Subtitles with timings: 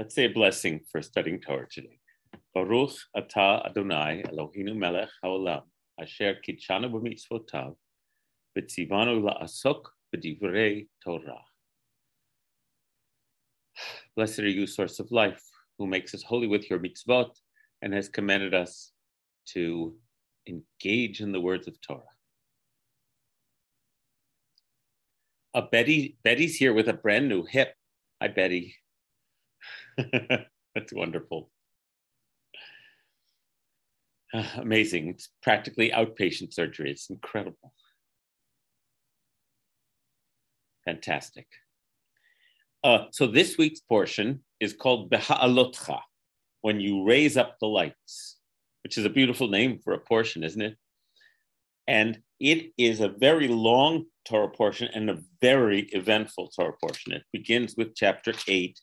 [0.00, 1.98] Let's say a blessing for studying Torah today.
[2.54, 5.64] Baruch atah Adonai Eloheinu melech haolam
[6.00, 7.74] asher kidshanu b'mitzvotav
[8.56, 11.44] v'tzivanu la'asok b'divrei Torah.
[14.16, 15.42] Blessed are you, source of life,
[15.78, 17.32] who makes us holy with your mitzvot
[17.82, 18.92] and has commanded us
[19.48, 19.94] to
[20.48, 22.00] engage in the words of Torah.
[25.52, 27.74] Uh, Betty, Betty's here with a brand new hip.
[28.22, 28.76] Hi, Betty.
[30.74, 31.50] That's wonderful.
[34.32, 35.08] Uh, amazing.
[35.08, 36.90] It's practically outpatient surgery.
[36.90, 37.72] It's incredible.
[40.84, 41.46] Fantastic.
[42.82, 46.00] Uh, so this week's portion is called Beha'alotcha,
[46.62, 48.36] when you raise up the lights,
[48.84, 50.76] which is a beautiful name for a portion, isn't it?
[51.86, 57.12] And it is a very long Torah portion and a very eventful Torah portion.
[57.12, 58.78] It begins with chapter 8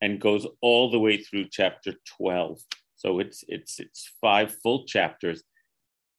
[0.00, 2.60] and goes all the way through chapter 12.
[2.96, 5.42] So it's it's it's five full chapters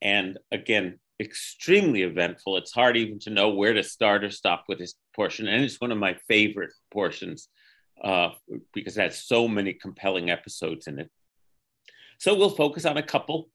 [0.02, 2.58] and again extremely eventful.
[2.58, 5.82] It's hard even to know where to start or stop with this portion and it's
[5.82, 7.50] one of my favorite portions
[8.04, 8.30] uh,
[8.74, 11.10] because it has so many compelling episodes in it.
[12.20, 13.50] So we'll focus on a couple.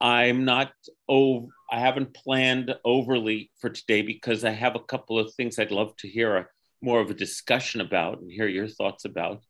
[0.00, 0.72] I'm not
[1.08, 5.70] oh I haven't planned overly for today because I have a couple of things I'd
[5.70, 9.42] love to hear more of a discussion about and hear your thoughts about.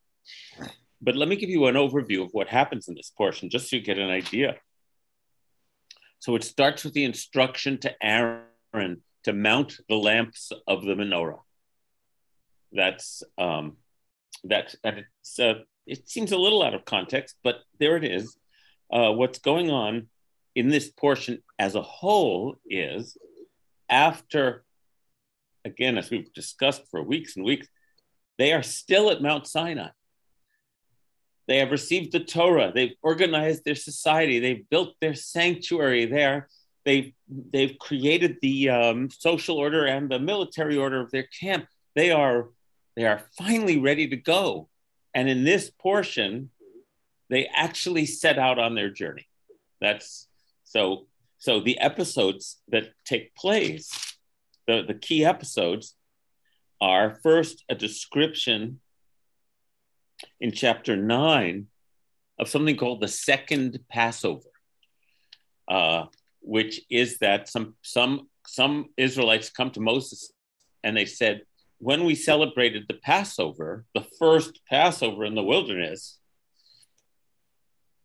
[1.01, 3.77] But let me give you an overview of what happens in this portion, just so
[3.77, 4.57] you get an idea.
[6.19, 11.41] So it starts with the instruction to Aaron to mount the lamps of the menorah.
[12.73, 13.77] That's um,
[14.45, 18.37] that, that it's, uh, it seems a little out of context, but there it is.
[18.93, 20.09] Uh, what's going on
[20.55, 23.17] in this portion as a whole is
[23.89, 24.65] after,
[25.67, 27.67] again, as we've discussed for weeks and weeks,
[28.39, 29.89] they are still at Mount Sinai.
[31.49, 32.73] They have received the Torah.
[32.75, 34.41] They've organized their society.
[34.41, 36.49] They've built their sanctuary there.
[36.85, 37.13] They've,
[37.53, 41.67] they've created the um, social order and the military order of their camp.
[41.95, 42.49] They are,
[42.97, 44.69] they are finally ready to go.
[45.15, 46.51] And in this portion,
[47.31, 49.27] they actually set out on their journey.
[49.81, 50.29] That's
[50.65, 51.07] so.
[51.39, 54.16] So the episodes that take place,
[54.67, 55.95] the, the key episodes,
[56.81, 58.81] are first a description
[60.41, 61.67] in chapter 9
[62.39, 64.49] of something called the second Passover,
[65.69, 66.05] uh,
[66.41, 70.33] which is that some, some, some Israelites come to Moses
[70.85, 71.43] and they said,
[71.79, 76.19] when we celebrated the Passover, the first Passover in the wilderness,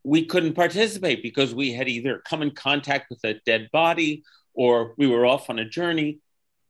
[0.04, 4.24] we couldn't participate because we had either come in contact with a dead body
[4.54, 6.18] or we were off on a journey.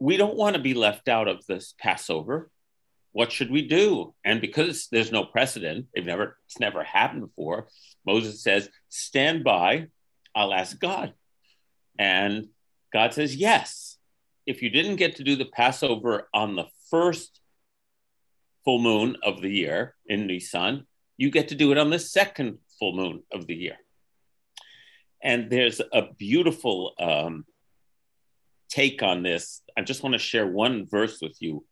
[0.03, 2.51] We don't want to be left out of this Passover
[3.13, 4.15] what should we do?
[4.25, 7.69] And because there's no precedent, they've never, it's never happened before.
[8.07, 9.89] Moses says, stand by,
[10.35, 11.12] I'll ask God.
[11.99, 12.49] And
[12.93, 13.99] God says, yes.
[14.47, 17.41] If you didn't get to do the Passover on the first
[18.65, 20.87] full moon of the year in Nisan,
[21.17, 23.77] you get to do it on the second full moon of the year.
[25.23, 27.45] And there's a beautiful um,
[28.72, 29.62] take on this.
[29.77, 31.65] I just want to share one verse with you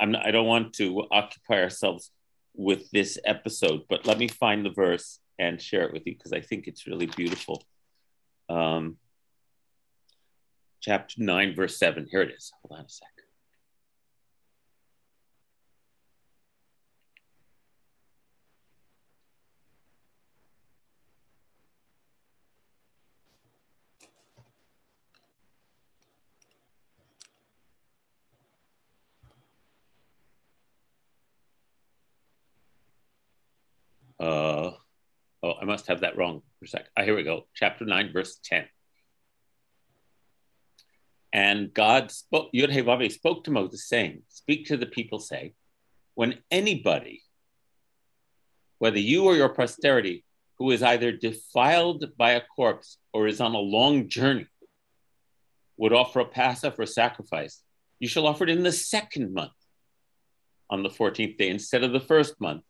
[0.00, 2.10] I'm I don't want to occupy ourselves
[2.54, 6.32] with this episode, but let me find the verse and share it with you because
[6.32, 7.62] I think it's really beautiful.
[8.48, 8.96] Um,
[10.80, 12.08] chapter 9, verse 7.
[12.10, 12.52] Here it is.
[12.62, 13.08] Hold on a sec.
[34.20, 34.72] Uh,
[35.42, 36.86] oh, I must have that wrong for a sec.
[36.96, 37.46] Ah, here we go.
[37.54, 38.66] Chapter 9, verse 10.
[41.32, 45.54] And God spoke, Yud spoke to Moses, saying, Speak to the people, say,
[46.14, 47.22] when anybody,
[48.78, 50.24] whether you or your posterity,
[50.58, 54.46] who is either defiled by a corpse or is on a long journey,
[55.78, 57.62] would offer a Passover sacrifice,
[57.98, 59.52] you shall offer it in the second month
[60.68, 62.62] on the 14th day instead of the first month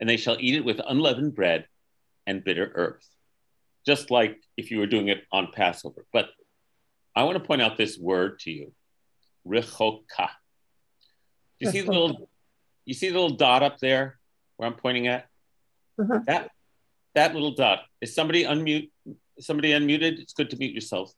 [0.00, 1.66] and they shall eat it with unleavened bread
[2.26, 3.08] and bitter herbs,
[3.86, 6.04] just like if you were doing it on Passover.
[6.12, 6.30] But
[7.14, 8.72] I want to point out this word to you,
[9.46, 10.28] richoka.
[11.58, 12.28] You see the little,
[12.84, 14.18] you see the little dot up there
[14.56, 15.26] where I'm pointing at?
[15.98, 16.20] Uh-huh.
[16.26, 16.50] That
[17.14, 18.90] that little dot is somebody unmute.
[19.40, 20.18] Somebody unmuted.
[20.18, 21.12] It's good to mute yourself.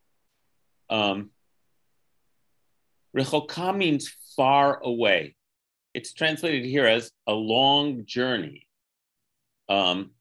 [0.88, 1.30] Um,
[3.16, 5.34] Rechoka means far away.
[5.94, 8.67] It's translated here as a long journey
[9.68, 10.12] Um,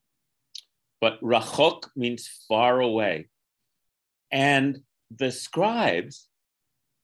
[1.00, 3.30] but rachok means far away.
[4.32, 4.80] And
[5.16, 6.28] the scribes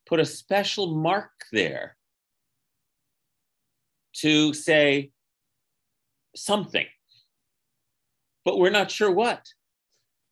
[0.07, 1.95] put a special mark there
[4.17, 5.11] to say
[6.35, 6.85] something,
[8.43, 9.45] but we're not sure what.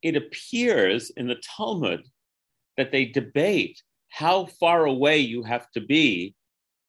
[0.01, 2.03] It appears in the Talmud
[2.77, 6.35] that they debate how far away you have to be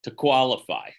[0.02, 0.90] to qualify,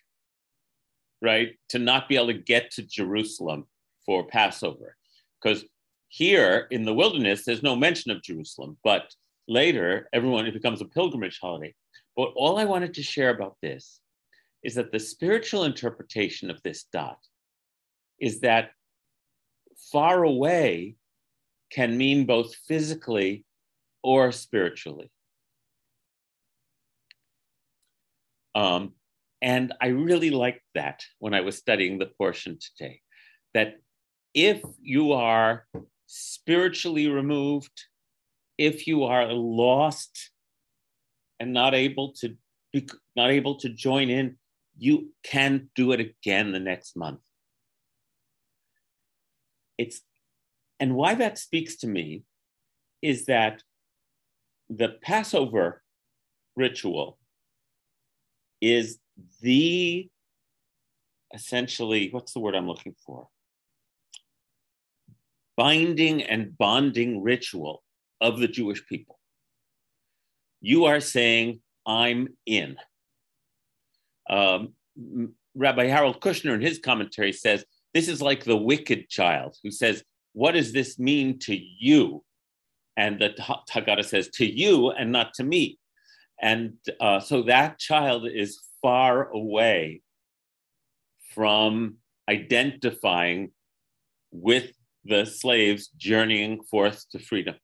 [1.22, 1.58] right?
[1.70, 3.66] To not be able to get to Jerusalem
[4.06, 4.96] for Passover.
[5.42, 5.66] Because
[6.08, 9.14] here in the wilderness, there's no mention of Jerusalem, but
[9.48, 11.74] later, everyone, it becomes a pilgrimage holiday.
[12.16, 14.00] But all I wanted to share about this
[14.64, 17.18] is that the spiritual interpretation of this dot
[18.20, 18.72] is that
[19.92, 20.96] far away
[21.72, 23.44] can mean both physically
[24.04, 25.10] or spiritually.
[28.56, 28.94] Um,
[29.42, 33.02] and I really liked that when I was studying the portion today,
[33.54, 33.76] that
[34.34, 35.66] if you are
[36.08, 37.86] spiritually removed,
[38.58, 40.32] if you are lost
[41.40, 42.36] and not able to
[42.72, 44.38] be, not able to join in,
[44.78, 47.20] you can do it again the next month.
[49.78, 50.02] It's
[50.80, 52.24] and why that speaks to me
[53.02, 53.64] is that
[54.70, 55.82] the Passover
[56.56, 57.18] ritual
[58.62, 59.00] is
[59.42, 60.10] the
[61.34, 63.28] essentially what's the word I'm looking for?
[65.56, 67.84] Binding and bonding ritual
[68.22, 69.20] of the Jewish people.
[70.62, 72.78] You are saying, I'm in.
[74.30, 74.74] Um,
[75.56, 80.04] Rabbi Harold Kushner in his commentary says, this is like the wicked child who says,
[80.34, 82.24] What does this mean to you?
[82.98, 83.30] And the
[83.70, 85.78] Haggadah says, To you and not to me.
[86.42, 90.02] And uh, so that child is far away
[91.34, 91.98] from
[92.30, 93.52] identifying
[94.32, 94.72] with
[95.06, 97.56] the slaves journeying forth to freedom.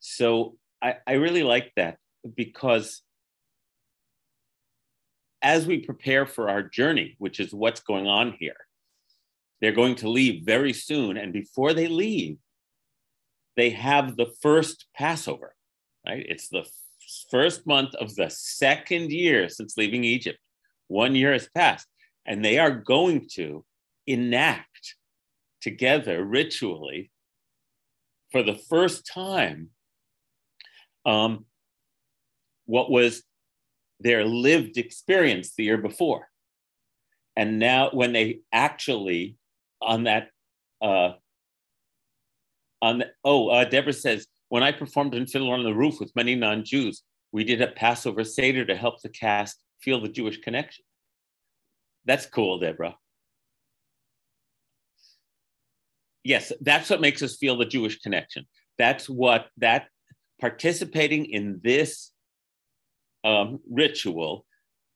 [0.00, 1.98] So I, I really like that
[2.36, 3.02] because
[5.42, 8.56] as we prepare for our journey, which is what's going on here,
[9.60, 11.16] they're going to leave very soon.
[11.16, 12.38] And before they leave,
[13.56, 15.54] they have the first Passover,
[16.06, 16.24] right?
[16.28, 16.66] It's the
[17.30, 20.38] first month of the second year since leaving Egypt.
[20.88, 21.86] One year has passed,
[22.26, 23.64] and they are going to
[24.06, 24.96] enact
[25.62, 27.10] together ritually
[28.30, 29.70] for the first time
[31.06, 31.46] um,
[32.66, 33.22] what was
[34.00, 36.28] their lived experience the year before.
[37.36, 39.36] And now, when they actually
[39.80, 40.28] on that,
[40.80, 41.12] uh,
[42.82, 46.14] on the, oh, uh, Deborah says, when I performed in Fiddler on the Roof with
[46.14, 50.38] many non Jews, we did a Passover Seder to help the cast feel the Jewish
[50.40, 50.84] connection.
[52.04, 52.96] That's cool, Deborah.
[56.24, 58.46] Yes, that's what makes us feel the Jewish connection.
[58.78, 59.88] That's what that
[60.40, 62.12] participating in this
[63.24, 64.44] um, ritual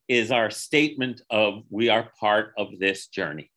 [0.08, 3.50] is our statement of we are part of this journey.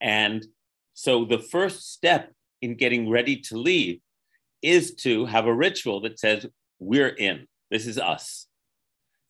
[0.00, 0.44] And
[0.92, 4.00] so the first step in getting ready to leave
[4.62, 6.46] is to have a ritual that says,
[6.78, 8.46] We're in, this is us.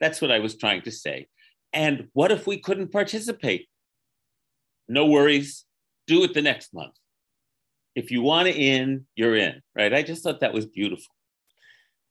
[0.00, 1.28] That's what I was trying to say.
[1.72, 3.68] And what if we couldn't participate?
[4.88, 5.64] No worries,
[6.06, 6.94] do it the next month
[7.94, 9.94] if you want to in, you're in, right?
[9.94, 11.14] I just thought that was beautiful.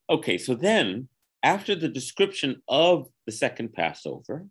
[0.09, 1.07] Okay, so then
[1.43, 4.47] after the description of the second Passover,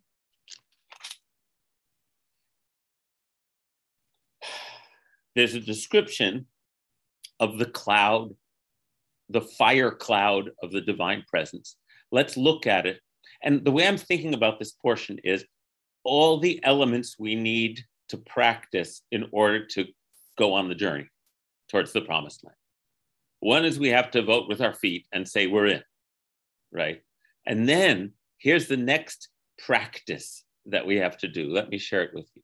[5.34, 6.46] there's a description
[7.40, 8.34] of the cloud,
[9.30, 11.76] the fire cloud of the divine presence.
[12.10, 13.00] Let's look at it.
[13.42, 15.44] And the way I'm thinking about this portion is
[16.04, 19.86] all the elements we need to practice in order to
[20.38, 21.08] go on the journey
[21.70, 22.56] towards the promised land.
[23.40, 25.82] One is we have to vote with our feet and say we're in,
[26.70, 27.02] right?
[27.46, 29.28] And then here's the next
[29.58, 31.48] practice that we have to do.
[31.48, 32.42] Let me share it with you.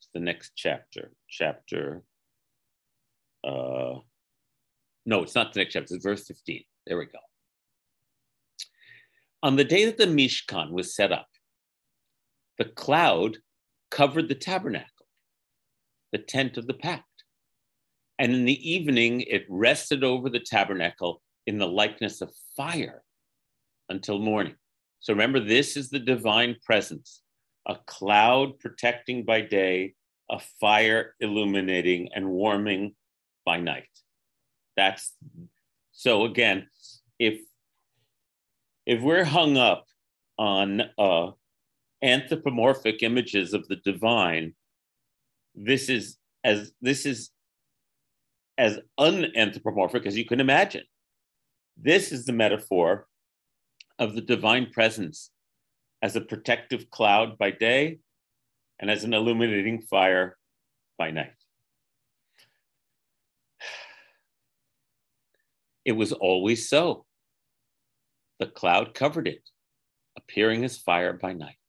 [0.00, 2.02] It's the next chapter, chapter.
[3.42, 4.00] Uh,
[5.06, 6.62] no, it's not the next chapter, it's verse 15.
[6.86, 7.18] There we go.
[9.42, 11.28] On the day that the Mishkan was set up,
[12.58, 13.38] the cloud
[13.90, 15.06] covered the tabernacle,
[16.12, 17.04] the tent of the pact.
[18.18, 23.02] And in the evening, it rested over the tabernacle in the likeness of fire
[23.88, 24.56] until morning.
[25.00, 27.22] So remember, this is the divine presence
[27.68, 29.94] a cloud protecting by day,
[30.30, 32.94] a fire illuminating and warming
[33.44, 33.88] by night.
[34.76, 35.14] That's
[35.92, 36.68] so again,
[37.18, 37.40] if
[38.84, 39.86] if we're hung up
[40.38, 41.30] on uh,
[42.02, 44.54] anthropomorphic images of the divine,
[45.54, 47.30] this is as this is
[48.58, 50.84] as unanthropomorphic as you can imagine.
[51.76, 53.06] This is the metaphor
[53.98, 55.30] of the divine presence
[56.02, 57.98] as a protective cloud by day
[58.78, 60.36] and as an illuminating fire
[60.98, 61.35] by night.
[65.86, 67.06] It was always so.
[68.40, 69.48] The cloud covered it,
[70.18, 71.60] appearing as fire by night.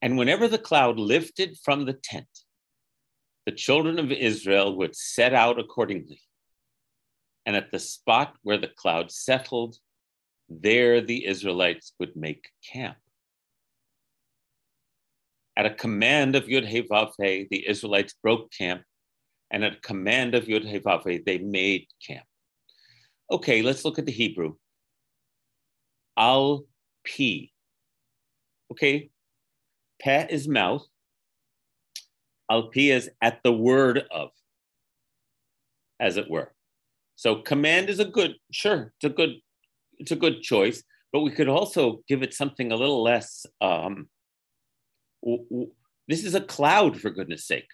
[0.00, 2.26] And whenever the cloud lifted from the tent,
[3.44, 6.22] the children of Israel would set out accordingly.
[7.44, 9.76] And at the spot where the cloud settled,
[10.48, 12.96] there the Israelites would make camp.
[15.54, 16.80] At a command of Yud He
[17.50, 18.84] the Israelites broke camp,
[19.50, 22.26] and at command of Yud He they made camp.
[23.30, 24.54] Okay, let's look at the Hebrew.
[26.16, 26.64] Al
[27.04, 27.52] P.
[28.70, 29.10] Okay,
[30.00, 30.86] Peh is mouth,
[32.50, 34.30] Alpi is at the word of,
[36.00, 36.52] as it were.
[37.16, 39.36] So command is a good, sure, it's a good,
[39.98, 43.46] it's a good choice, but we could also give it something a little less.
[43.60, 44.08] Um,
[45.24, 45.72] w- w-
[46.08, 47.68] this is a cloud, for goodness sake.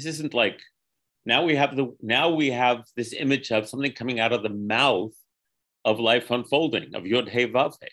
[0.00, 0.58] This isn't like
[1.26, 4.48] now we have the now we have this image of something coming out of the
[4.48, 5.12] mouth
[5.84, 7.88] of life unfolding of Yod He Vav He.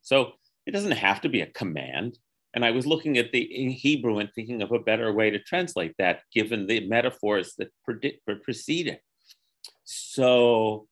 [0.00, 2.18] So it doesn't have to be a command.
[2.54, 3.44] And I was looking at the
[3.80, 8.24] Hebrew and thinking of a better way to translate that, given the metaphors that predict,
[8.44, 9.02] precede it.
[9.82, 10.86] So,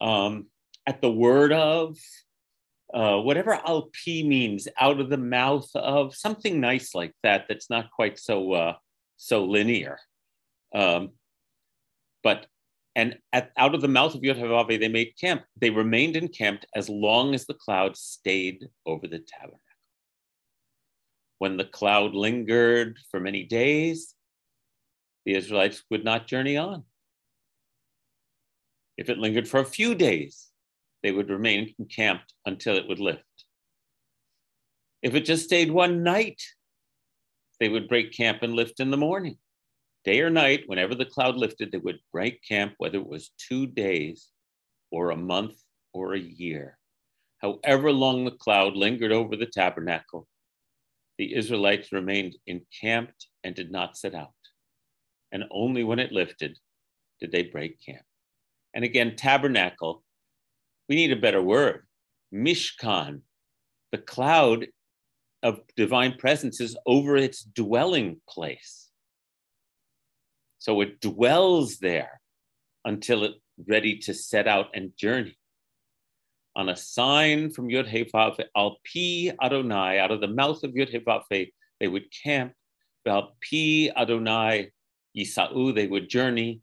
[0.00, 0.46] um,
[0.86, 1.98] at the word of,
[2.94, 7.44] uh, whatever alpi means, out of the mouth of, something nice like that.
[7.46, 8.74] That's not quite so uh,
[9.22, 9.98] so linear.
[10.74, 11.10] Um,
[12.24, 12.46] but
[12.96, 15.44] and at, out of the mouth of Yotavave, they made camp.
[15.58, 19.60] They remained encamped as long as the cloud stayed over the tabernacle.
[21.38, 24.14] When the cloud lingered for many days,
[25.24, 26.82] the Israelites would not journey on.
[28.98, 30.48] If it lingered for a few days,
[31.02, 33.24] they would remain encamped until it would lift.
[35.00, 36.42] If it just stayed one night,
[37.62, 39.36] they would break camp and lift in the morning.
[40.04, 43.68] Day or night, whenever the cloud lifted, they would break camp, whether it was two
[43.68, 44.30] days
[44.90, 45.54] or a month
[45.92, 46.76] or a year.
[47.38, 50.26] However long the cloud lingered over the tabernacle,
[51.18, 54.30] the Israelites remained encamped and did not set out.
[55.30, 56.58] And only when it lifted
[57.20, 58.02] did they break camp.
[58.74, 60.02] And again, tabernacle,
[60.88, 61.86] we need a better word.
[62.34, 63.20] Mishkan,
[63.92, 64.66] the cloud
[65.42, 68.88] of divine presence is over its dwelling place.
[70.58, 72.20] So it dwells there
[72.84, 73.34] until it's
[73.66, 75.36] ready to set out and journey
[76.54, 80.74] on a sign from Yod He Vav Al Pi Adonai, out of the mouth of
[80.74, 82.52] Yod He Vav they would camp.
[83.06, 84.70] Al Pi Adonai
[85.16, 86.60] Yisau, they would journey.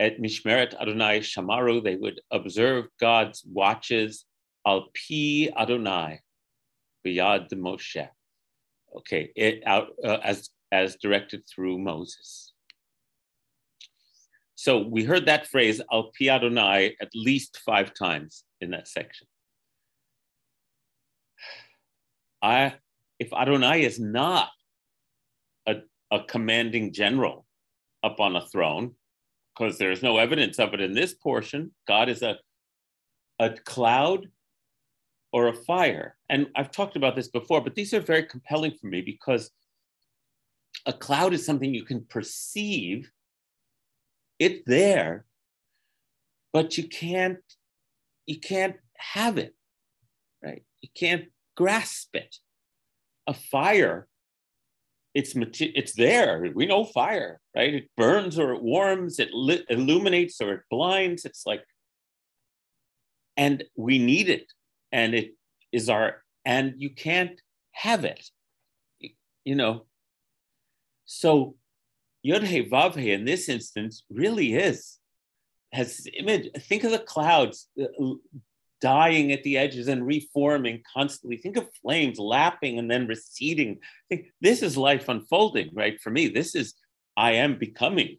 [0.00, 4.24] At Mishmeret Adonai Shamaru, they would observe God's watches.
[4.66, 6.20] Al Pi Adonai,
[7.06, 8.08] Biyad Moshe.
[8.96, 12.52] Okay, it out uh, as as directed through Moses.
[14.54, 19.26] So we heard that phrase Al Pi Adonai at least five times in that section.
[22.40, 22.74] I,
[23.18, 24.50] if Adonai is not
[25.66, 25.76] a,
[26.10, 27.46] a commanding general
[28.02, 28.94] up on a throne,
[29.54, 32.38] because there is no evidence of it in this portion, God is a,
[33.38, 34.28] a cloud
[35.34, 36.16] or a fire.
[36.30, 39.50] And I've talked about this before, but these are very compelling for me because
[40.86, 43.10] a cloud is something you can perceive.
[44.38, 45.26] It's there,
[46.52, 47.40] but you can't
[48.26, 49.56] you can't have it,
[50.40, 50.62] right?
[50.80, 51.24] You can't
[51.56, 52.36] grasp it.
[53.26, 54.06] A fire,
[55.14, 56.48] it's it's there.
[56.54, 57.74] We know fire, right?
[57.74, 61.24] It burns or it warms, it li- illuminates or it blinds.
[61.24, 61.64] It's like,
[63.36, 64.52] and we need it,
[64.94, 65.34] and it
[65.72, 67.38] is our, and you can't
[67.72, 68.24] have it,
[69.44, 69.86] you know.
[71.04, 71.56] So,
[72.22, 74.98] Yod He Vav in this instance really is
[75.72, 76.48] has this image.
[76.68, 78.14] Think of the clouds uh,
[78.80, 81.38] dying at the edges and reforming constantly.
[81.38, 83.80] Think of flames lapping and then receding.
[84.08, 86.00] Think this is life unfolding, right?
[86.00, 86.74] For me, this is
[87.16, 88.18] I am becoming.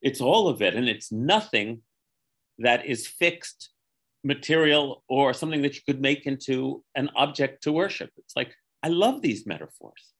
[0.00, 1.82] It's all of it, and it's nothing
[2.58, 3.70] that is fixed
[4.24, 8.10] material or something that you could make into an object to worship.
[8.16, 10.12] It's like I love these metaphors.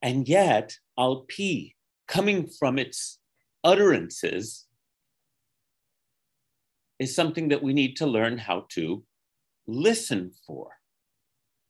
[0.00, 1.74] And yet, Alpi,
[2.08, 3.18] coming from its
[3.62, 4.66] utterances,
[6.98, 9.04] is something that we need to learn how to
[9.66, 10.70] listen for.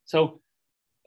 [0.05, 0.41] So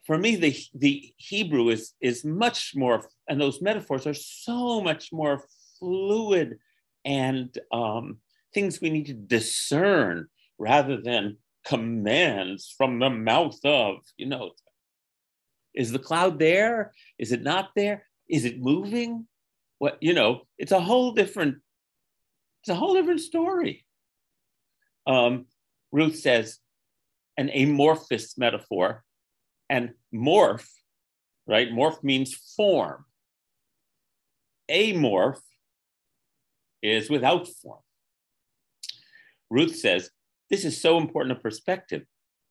[0.05, 5.11] for me, the, the Hebrew is, is much more, and those metaphors are so much
[5.11, 5.43] more
[5.77, 6.57] fluid
[7.05, 8.17] and um,
[8.57, 14.49] things we need to discern rather than commands from the mouth of, you know,
[15.75, 16.91] is the cloud there?
[17.19, 18.07] Is it not there?
[18.27, 19.27] Is it moving?
[19.77, 21.57] What, you know, it's a whole different,
[22.63, 23.85] it's a whole different story.
[25.05, 25.45] Um,
[25.91, 26.57] Ruth says,
[27.37, 29.03] an amorphous metaphor,
[29.69, 30.67] and morph,
[31.45, 31.69] right?
[31.69, 33.05] Morph means form.
[34.67, 35.41] Amorph
[36.81, 37.81] is without form.
[39.49, 40.09] Ruth says,
[40.49, 42.03] this is so important a perspective.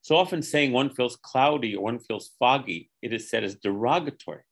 [0.03, 4.43] So often saying one feels cloudy or one feels foggy, it is said as derogatory,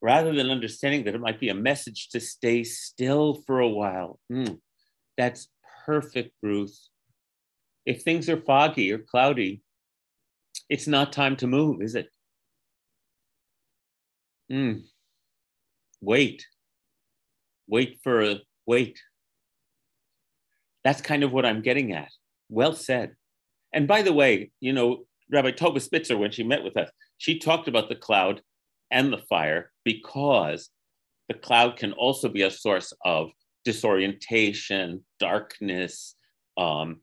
[0.00, 4.18] rather than understanding that it might be a message to stay still for a while.
[4.30, 4.58] Mm,
[5.16, 5.48] that's
[5.86, 6.78] perfect, Ruth.
[7.86, 9.62] If things are foggy or cloudy,
[10.68, 12.08] it's not time to move, is it?
[14.50, 14.82] Mm.
[16.00, 16.46] Wait.
[17.68, 19.00] Wait for a wait.
[20.84, 22.10] That's kind of what I'm getting at.
[22.48, 23.14] Well said.
[23.72, 27.38] And by the way, you know, Rabbi Toba Spitzer, when she met with us, she
[27.38, 28.42] talked about the cloud
[28.90, 30.68] and the fire because
[31.28, 33.30] the cloud can also be a source of
[33.64, 36.14] disorientation, darkness,
[36.58, 37.00] um,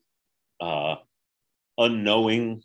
[0.62, 0.96] uh,
[1.78, 2.62] unknowing,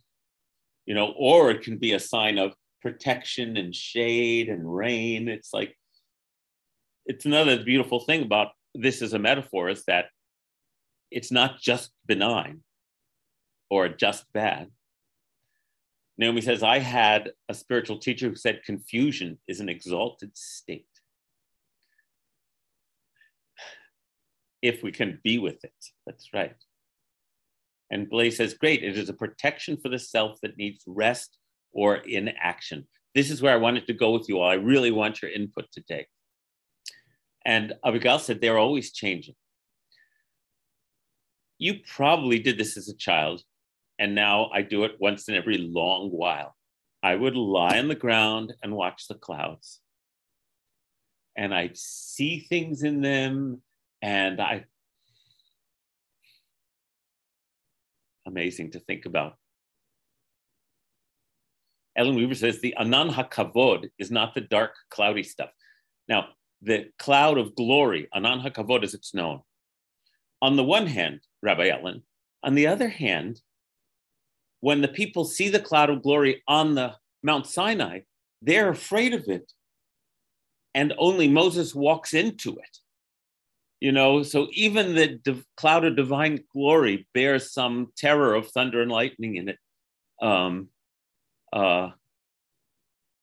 [0.85, 2.53] you know, or it can be a sign of
[2.83, 5.29] protection and shade and rain.
[5.29, 5.75] It's like,
[7.07, 10.07] it's another beautiful thing about this as a metaphor is that
[11.15, 12.61] it's not just benign
[13.71, 14.69] or just bad.
[16.19, 20.87] Naomi says, I had a spiritual teacher who said confusion is an exalted state.
[24.61, 25.73] If we can be with it,
[26.05, 26.57] that's right.
[27.91, 31.39] And Blaise says, great, it is a protection for the self that needs rest
[31.73, 32.89] or inaction.
[33.15, 34.51] This is where I wanted to go with you all.
[34.51, 36.07] I really want your input today.
[37.45, 39.35] And Abigail said, they're always changing.
[41.59, 43.43] You probably did this as a child,
[43.99, 46.55] and now I do it once in every long while.
[47.03, 49.81] I would lie on the ground and watch the clouds.
[51.37, 53.63] And I'd see things in them,
[54.03, 54.65] and I
[58.27, 59.37] amazing to think about.
[61.97, 65.51] Ellen Weaver says the Anan HaKavod is not the dark, cloudy stuff.
[66.09, 66.29] Now,
[66.61, 69.41] the cloud of glory, Anan HaKavod as it's known.
[70.45, 72.03] On the one hand, Rabbi Ellen,
[72.43, 73.41] on the other hand,
[74.61, 78.01] when the people see the cloud of glory on the Mount Sinai,
[78.43, 79.51] they're afraid of it.
[80.75, 82.77] And only Moses walks into it.
[83.81, 88.83] You know so even the div- cloud of divine glory bears some terror of thunder
[88.83, 89.59] and lightning in it.
[90.21, 90.69] Um
[91.55, 91.89] uh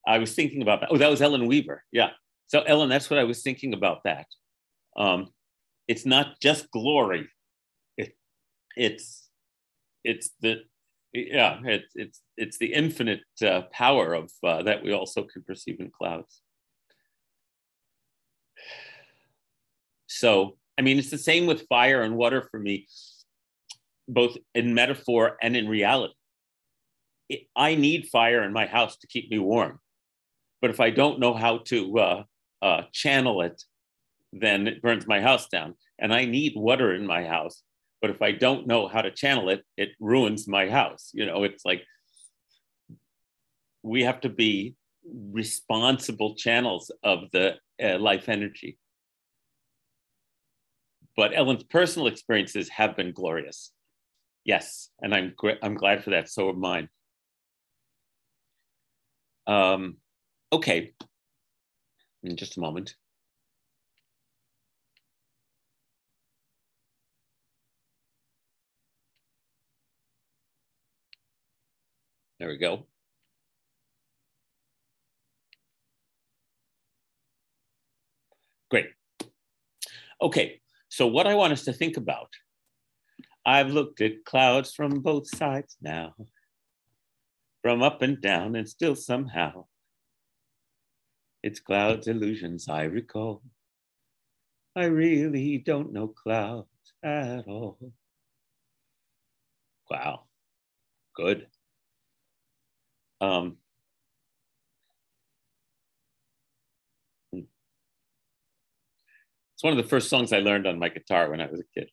[0.07, 0.89] i was thinking about that.
[0.91, 1.83] Oh that was ellen weaver.
[1.91, 2.11] Yeah.
[2.47, 4.25] So ellen that's what i was thinking about that.
[4.97, 5.29] Um
[5.91, 7.23] it's not just glory
[7.97, 8.11] it,
[8.85, 9.29] it's
[10.03, 10.53] it's the
[11.13, 15.79] yeah it's it's it's the infinite uh, power of uh, that we also can perceive
[15.79, 16.41] in clouds
[20.11, 22.87] So, I mean, it's the same with fire and water for me,
[24.09, 26.13] both in metaphor and in reality.
[27.29, 29.79] It, I need fire in my house to keep me warm.
[30.61, 32.23] But if I don't know how to uh,
[32.61, 33.63] uh, channel it,
[34.31, 35.75] then it burns my house down.
[35.99, 37.63] And I need water in my house.
[38.01, 41.11] But if I don't know how to channel it, it ruins my house.
[41.13, 41.83] You know, it's like
[43.83, 44.75] we have to be
[45.31, 48.77] responsible channels of the uh, life energy
[51.15, 53.71] but Ellen's personal experiences have been glorious.
[54.43, 56.29] Yes, and I'm I'm glad for that.
[56.29, 56.89] So are mine.
[59.45, 59.97] Um,
[60.51, 60.93] okay,
[62.23, 62.95] in just a moment.
[72.41, 72.87] There we go.
[78.71, 78.87] Great.
[80.19, 82.29] Okay, so, what I want us to think about
[83.45, 86.15] I've looked at clouds from both sides now,
[87.61, 89.65] from up and down, and still somehow
[91.43, 93.43] it's clouds, illusions I recall.
[94.75, 97.77] I really don't know clouds at all.
[99.91, 100.23] Wow,
[101.15, 101.45] good.
[103.21, 103.57] Um,
[107.31, 107.45] it's
[109.61, 111.89] one of the first songs I learned on my guitar when I was a kid.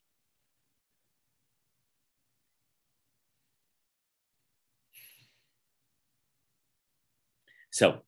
[7.71, 7.99] So,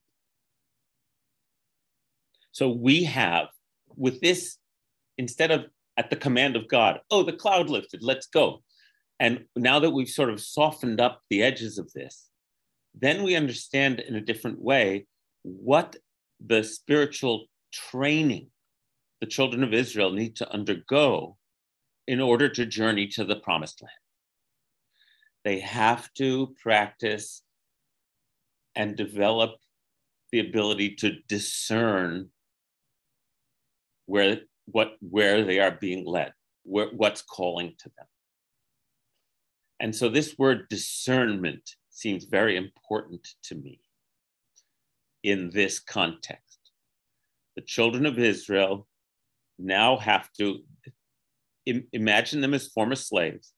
[2.52, 3.50] so we have
[3.96, 4.58] with this,
[5.20, 8.64] instead of at the command of God, oh, the cloud lifted, let's go.
[9.20, 12.31] And now that we've sort of softened up the edges of this,
[12.94, 15.06] then we understand in a different way
[15.44, 15.96] what
[16.46, 18.48] the spiritual training
[19.22, 21.38] the children of Israel need to undergo
[22.08, 23.92] in order to journey to the promised land.
[25.46, 27.44] They have to practice
[28.76, 29.52] and develop
[30.32, 32.30] the ability to discern
[34.06, 38.08] where what where they are being led, where, what's calling to them.
[39.80, 43.80] And so this word discernment seems very important to me
[45.24, 46.60] in this context.
[47.56, 48.88] The children of Israel
[49.60, 50.60] now have to
[51.68, 53.54] Im- imagine them as former slaves.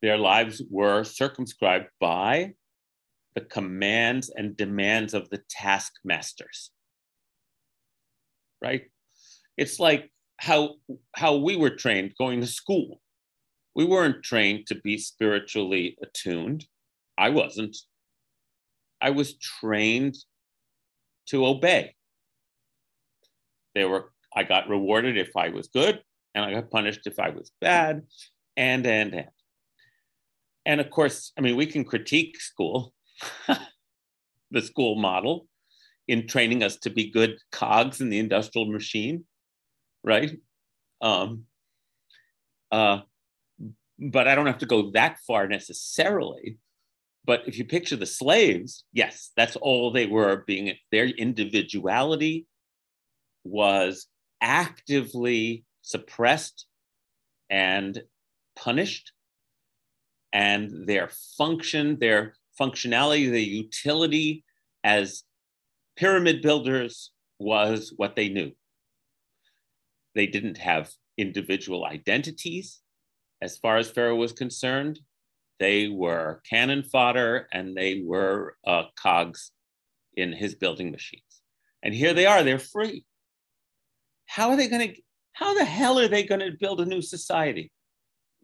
[0.00, 2.54] Their lives were circumscribed by
[3.34, 6.70] the commands and demands of the taskmasters.
[8.62, 8.84] Right?
[9.56, 10.76] It's like how
[11.14, 13.00] how we were trained going to school.
[13.74, 16.66] We weren't trained to be spiritually attuned.
[17.18, 17.76] I wasn't.
[19.00, 20.16] I was trained
[21.26, 21.94] to obey.
[23.74, 26.02] There were I got rewarded if I was good,
[26.34, 28.02] and I got punished if I was bad,
[28.56, 29.28] and and and.
[30.66, 32.92] And of course, I mean, we can critique school,
[34.50, 35.46] the school model,
[36.08, 39.24] in training us to be good cogs in the industrial machine,
[40.02, 40.36] right?
[41.00, 41.44] Um,
[42.72, 43.00] uh,
[43.98, 46.58] but I don't have to go that far necessarily.
[47.26, 52.46] But if you picture the slaves, yes, that's all they were being, their individuality
[53.42, 54.06] was
[54.40, 56.66] actively suppressed
[57.50, 58.00] and
[58.54, 59.12] punished,
[60.32, 64.44] and their function, their functionality, their utility
[64.84, 65.24] as
[65.96, 68.52] pyramid builders was what they knew.
[70.14, 72.80] They didn't have individual identities
[73.42, 75.00] as far as Pharaoh was concerned.
[75.58, 79.52] They were cannon fodder and they were uh, cogs
[80.14, 81.22] in his building machines.
[81.82, 83.04] And here they are, they're free.
[84.26, 85.00] How are they going to,
[85.32, 87.70] how the hell are they going to build a new society?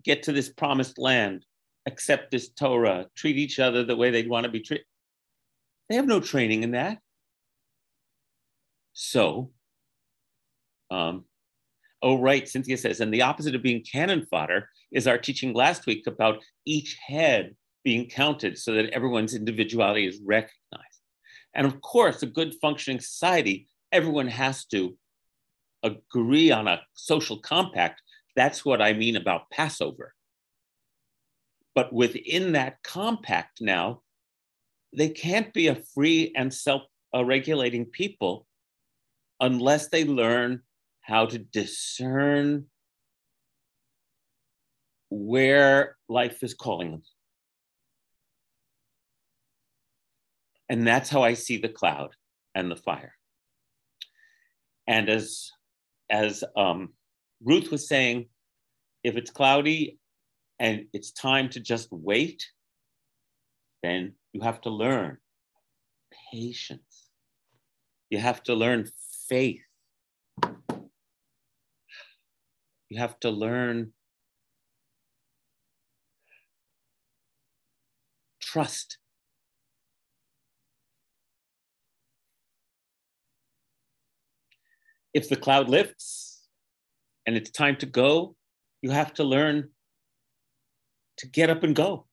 [0.05, 1.44] Get to this promised land,
[1.87, 4.87] accept this Torah, treat each other the way they'd want to be treated.
[5.88, 6.98] They have no training in that.
[8.94, 9.51] So,
[10.90, 11.25] um,
[12.03, 15.87] oh, right, Cynthia says, and the opposite of being cannon fodder is our teaching last
[15.87, 21.01] week about each head being counted so that everyone's individuality is recognized.
[21.55, 24.97] And of course, a good functioning society, everyone has to
[25.83, 28.03] agree on a social compact.
[28.37, 30.15] That's what I mean about Passover.
[31.75, 34.03] But within that compact now,
[34.95, 36.83] they can't be a free and self
[37.15, 38.47] regulating people
[39.41, 40.62] unless they learn
[41.03, 42.67] how to discern
[45.11, 47.03] where life is calling them.
[50.69, 52.11] And that's how I see the cloud
[52.55, 53.15] and the fire.
[54.87, 55.51] And as
[56.09, 56.95] as um,
[57.43, 58.27] Ruth was saying,
[59.05, 59.99] if it's cloudy
[60.59, 62.47] and it's time to just wait,
[63.83, 65.19] then you have to learn
[66.33, 67.11] patience.
[68.11, 68.88] You have to learn
[69.29, 69.62] faith.
[72.93, 73.95] You have to learn
[78.39, 78.99] trust.
[85.15, 86.47] If the cloud lifts
[87.25, 88.37] and it's time to go,
[88.83, 89.71] you have to learn
[91.17, 92.07] to get up and go.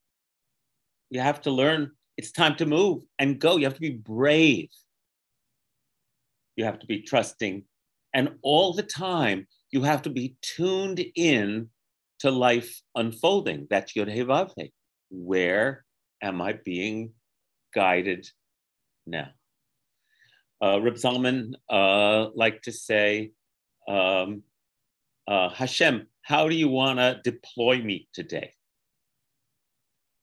[1.09, 3.57] You have to learn it's time to move and go.
[3.57, 4.69] You have to be brave.
[6.55, 7.65] You have to be trusting.
[8.13, 11.69] And all the time, you have to be tuned in
[12.19, 13.67] to life unfolding.
[13.69, 14.25] That's Yod He
[15.09, 15.85] Where
[16.21, 17.13] am I being
[17.73, 18.27] guided
[19.05, 19.29] now?
[20.61, 23.31] Uh, Reb Zalman uh, like to say,
[23.87, 24.43] um,
[25.27, 28.53] uh, Hashem, how do you want to deploy me today?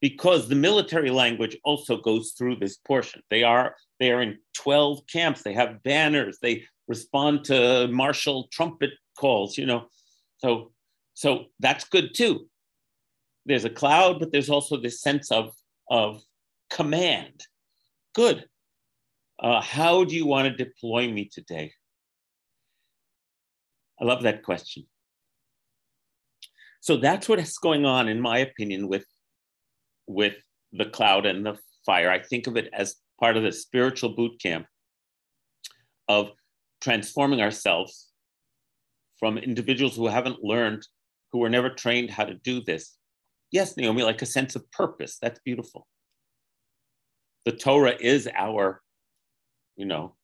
[0.03, 3.23] Because the military language also goes through this portion.
[3.31, 5.43] They are they are in 12 camps.
[5.43, 6.39] They have banners.
[6.43, 9.59] They respond to martial trumpet calls.
[9.59, 9.89] You know,
[10.39, 10.73] so
[11.15, 12.49] so that's good too.
[13.47, 15.53] There's a cloud, but there's also this sense of
[15.91, 16.23] of
[16.71, 17.41] command.
[18.15, 18.47] Good.
[19.39, 21.73] Uh, how do you want to deploy me today?
[24.01, 24.87] I love that question.
[26.81, 29.05] So that's what is going on, in my opinion, with,
[30.07, 30.37] with
[30.73, 32.11] the cloud and the fire.
[32.11, 34.67] I think of it as part of the spiritual boot camp
[36.09, 36.31] of
[36.81, 38.06] transforming ourselves
[39.19, 40.87] from individuals who haven't learned,
[41.33, 42.97] who were never trained how to do this.
[43.51, 45.19] Yes, Naomi, like a sense of purpose.
[45.21, 45.87] That's beautiful.
[47.45, 48.83] The Torah is our,
[49.77, 50.17] you know,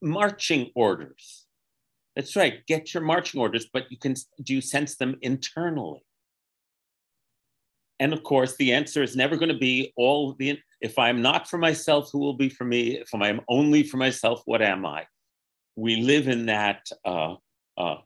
[0.00, 1.46] marching orders.
[2.14, 2.64] That's right.
[2.66, 6.04] Get your marching orders, but you can do you sense them internally?
[7.98, 11.48] And of course, the answer is never going to be all the if I'm not
[11.48, 12.98] for myself, who will be for me?
[12.98, 15.06] If I'm only for myself, what am I?
[15.76, 17.34] We live in that uh,
[17.76, 17.96] uh,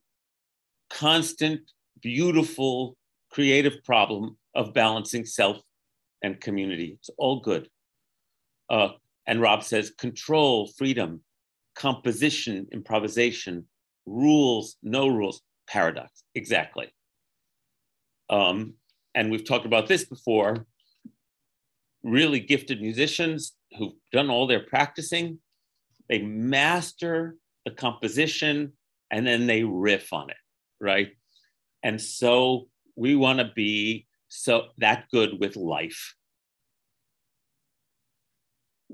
[0.91, 1.61] constant,
[2.01, 2.97] beautiful,
[3.31, 5.61] creative problem of balancing self
[6.23, 6.97] and community.
[6.99, 7.69] It's all good.
[8.69, 8.91] Uh,
[9.27, 11.23] and Rob says control, freedom,
[11.75, 13.67] composition, improvisation,
[14.07, 16.25] rules, no rules, paradox.
[16.35, 16.93] Exactly.
[18.31, 18.75] Um,
[19.15, 20.67] and we've talked about this before.
[22.03, 25.39] Really gifted musicians who've done all their practicing,
[26.09, 28.73] they master the composition
[29.11, 30.37] and then they riff on it,
[30.81, 31.11] right?
[31.83, 36.15] And so we want to be so that good with life.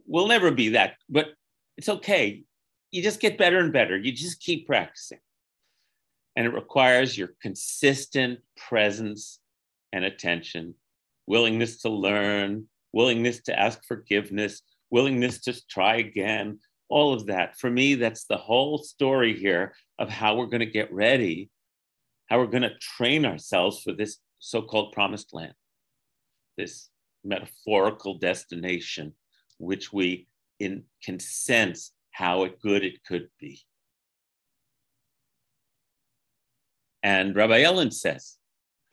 [0.07, 1.29] We'll never be that, but
[1.77, 2.45] it's okay.
[2.91, 3.97] You just get better and better.
[3.97, 5.19] You just keep practicing.
[6.37, 9.39] And it requires your consistent presence
[9.93, 10.75] and attention,
[11.27, 17.59] willingness to learn, willingness to ask forgiveness, willingness to try again, all of that.
[17.59, 21.51] For me, that's the whole story here of how we're going to get ready,
[22.29, 25.55] how we're going to train ourselves for this so called promised land,
[26.57, 26.89] this
[27.25, 29.13] metaphorical destination,
[29.59, 30.27] which we
[30.61, 33.61] in, can sense how good it could be.
[37.03, 38.37] And Rabbi Ellen says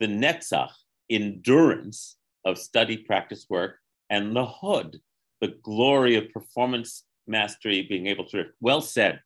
[0.00, 0.72] the netzach,
[1.08, 3.76] endurance of study, practice, work,
[4.10, 4.98] and the hod,
[5.40, 8.44] the glory of performance mastery, being able to.
[8.60, 9.20] Well said,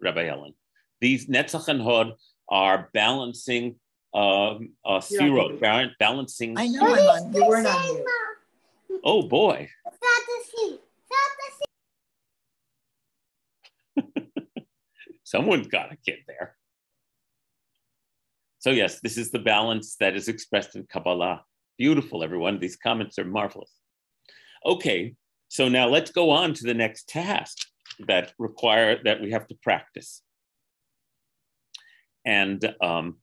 [0.00, 0.54] Rabbi Ellen.
[1.00, 2.12] These netzach and hod
[2.50, 3.76] are balancing
[4.12, 5.58] um, uh, zero,
[5.98, 6.58] balancing.
[6.58, 7.34] I know I'm on.
[7.34, 8.06] You weren't on mute.
[9.04, 9.68] Oh boy.
[15.24, 16.56] Someone's got a kid there.
[18.58, 21.44] So, yes, this is the balance that is expressed in Kabbalah.
[21.78, 22.58] Beautiful, everyone.
[22.58, 23.72] These comments are marvelous.
[24.66, 25.14] Okay,
[25.48, 27.56] so now let's go on to the next task
[28.06, 30.22] that require that we have to practice.
[32.24, 33.16] And um,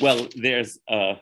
[0.00, 1.16] well, there's a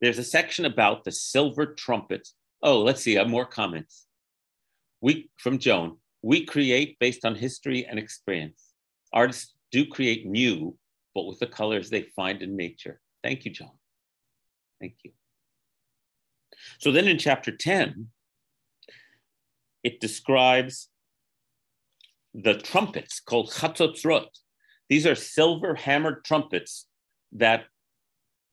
[0.00, 2.34] there's a section about the silver trumpets.
[2.62, 4.06] Oh, let's see, have more comments.
[5.00, 5.98] We from Joan.
[6.22, 8.72] We create based on history and experience.
[9.12, 10.76] Artists do create new,
[11.14, 13.00] but with the colors they find in nature.
[13.22, 13.72] Thank you, John.
[14.80, 15.12] Thank you.
[16.78, 18.08] So then in chapter 10,
[19.82, 20.88] it describes
[22.34, 24.26] the trumpets called chatzotzrot.
[24.92, 26.86] These are silver hammered trumpets
[27.32, 27.64] that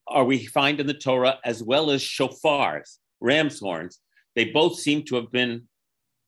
[0.07, 3.99] are we find in the Torah as well as shofars, ram's horns.
[4.37, 5.67] They both seem to have been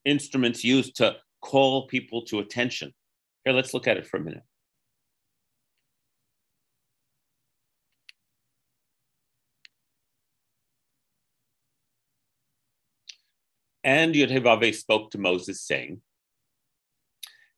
[0.04, 2.94] instruments used to call people to attention.
[3.46, 4.44] Here, let's look at it for a minute.
[13.82, 16.02] And Yudhevave spoke to Moses, saying,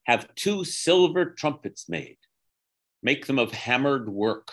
[0.04, 2.18] Have two silver trumpets made,
[3.04, 4.52] make them of hammered work.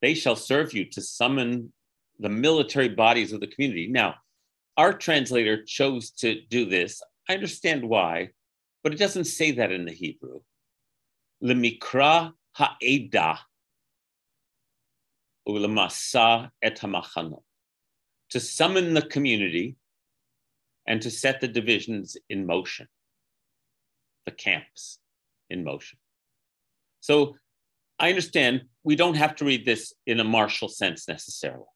[0.00, 1.72] They shall serve you to summon
[2.18, 3.86] the military bodies of the community.
[3.86, 4.16] Now,
[4.76, 7.02] our translator chose to do this.
[7.28, 8.30] I understand why,
[8.82, 10.40] but it doesn't say that in the Hebrew.
[11.42, 13.38] Lemikra ha'eda
[15.46, 16.80] ulemasa et.
[18.30, 19.76] To summon the community
[20.86, 22.88] and to set the divisions in motion,
[24.24, 24.98] the camps
[25.50, 25.98] in motion.
[27.02, 27.34] So
[27.98, 31.66] I understand we don't have to read this in a martial sense necessarily.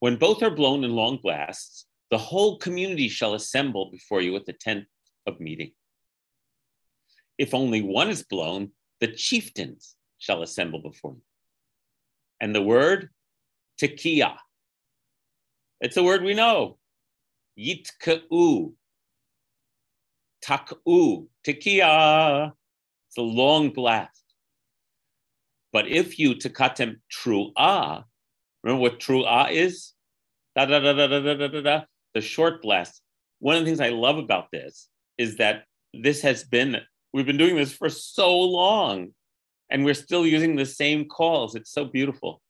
[0.00, 4.46] When both are blown in long blasts, the whole community shall assemble before you at
[4.46, 4.84] the tent
[5.26, 5.72] of meeting.
[7.38, 11.22] If only one is blown, the chieftains shall assemble before you.
[12.40, 13.10] And the word,
[13.80, 14.36] tekiah.
[15.80, 16.78] It's a word we know.
[17.58, 18.74] Yitka'u.
[20.44, 21.26] Tak'u.
[21.46, 22.52] Tekiah.
[23.14, 24.24] It's a long blast.
[25.72, 28.02] But if you takatem tru'ah,
[28.64, 29.92] remember what tru'ah is?
[30.56, 31.80] Da, da, da, da, da, da, da, da,
[32.14, 33.00] the short blast.
[33.38, 36.78] One of the things I love about this is that this has been,
[37.12, 39.10] we've been doing this for so long
[39.70, 41.54] and we're still using the same calls.
[41.54, 42.42] It's so beautiful.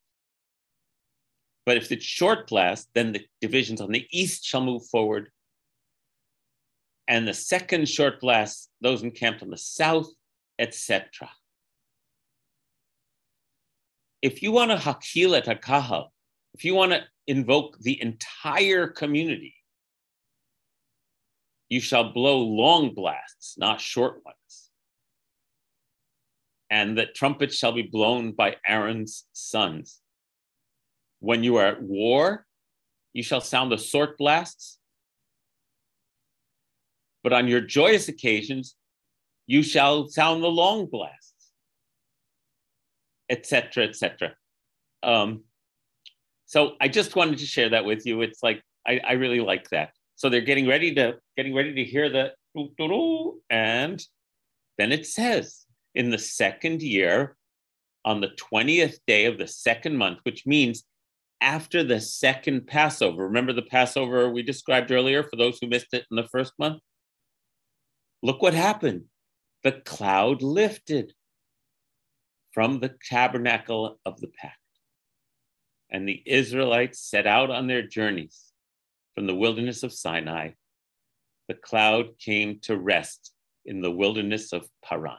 [1.66, 5.30] But if it's short blast, then the divisions on the east shall move forward.
[7.06, 10.06] And the second short blast, those encamped on the south,
[10.58, 11.30] etc.
[14.22, 16.08] If you want to hakil et hakahal,
[16.54, 19.54] if you want to invoke the entire community,
[21.68, 24.70] you shall blow long blasts, not short ones.
[26.70, 30.00] And that trumpets shall be blown by Aaron's sons.
[31.20, 32.46] When you are at war,
[33.12, 34.78] you shall sound the short blasts.
[37.22, 38.76] But on your joyous occasions,
[39.46, 41.52] you shall sound the long blasts,
[43.28, 44.34] etc., etc.
[45.02, 45.44] Um,
[46.46, 48.22] so I just wanted to share that with you.
[48.22, 49.90] It's like I, I really like that.
[50.16, 52.32] So they're getting ready to getting ready to hear the
[53.50, 54.00] and
[54.78, 57.36] then it says in the second year
[58.04, 60.84] on the 20th day of the second month, which means
[61.40, 63.24] after the second Passover.
[63.24, 66.80] Remember the Passover we described earlier for those who missed it in the first month?
[68.22, 69.04] Look what happened.
[69.64, 71.12] The cloud lifted
[72.52, 74.58] from the tabernacle of the pact.
[75.90, 78.52] And the Israelites set out on their journeys
[79.14, 80.50] from the wilderness of Sinai,
[81.48, 83.32] the cloud came to rest
[83.64, 85.16] in the wilderness of Paran.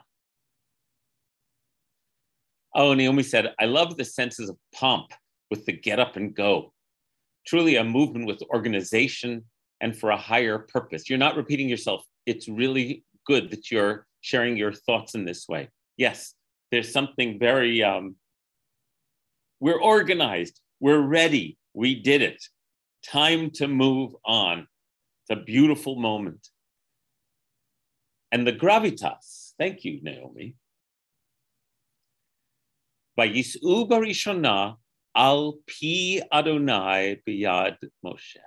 [2.73, 5.07] Oh, Naomi said, I love the senses of pomp
[5.49, 6.73] with the get up and go.
[7.47, 9.45] Truly a movement with organization
[9.79, 11.09] and for a higher purpose.
[11.09, 12.03] You're not repeating yourself.
[12.25, 15.69] It's really good that you're sharing your thoughts in this way.
[15.97, 16.33] Yes,
[16.71, 18.15] there's something very, um,
[19.59, 22.41] we're organized, we're ready, we did it
[23.05, 24.67] time to move on.
[25.29, 26.47] It's a beautiful moment.
[28.31, 30.55] And the gravitas, thank you, Naomi.
[33.17, 34.75] Vayis'u barishona
[35.15, 38.37] al pi Adonai biyad Moshe.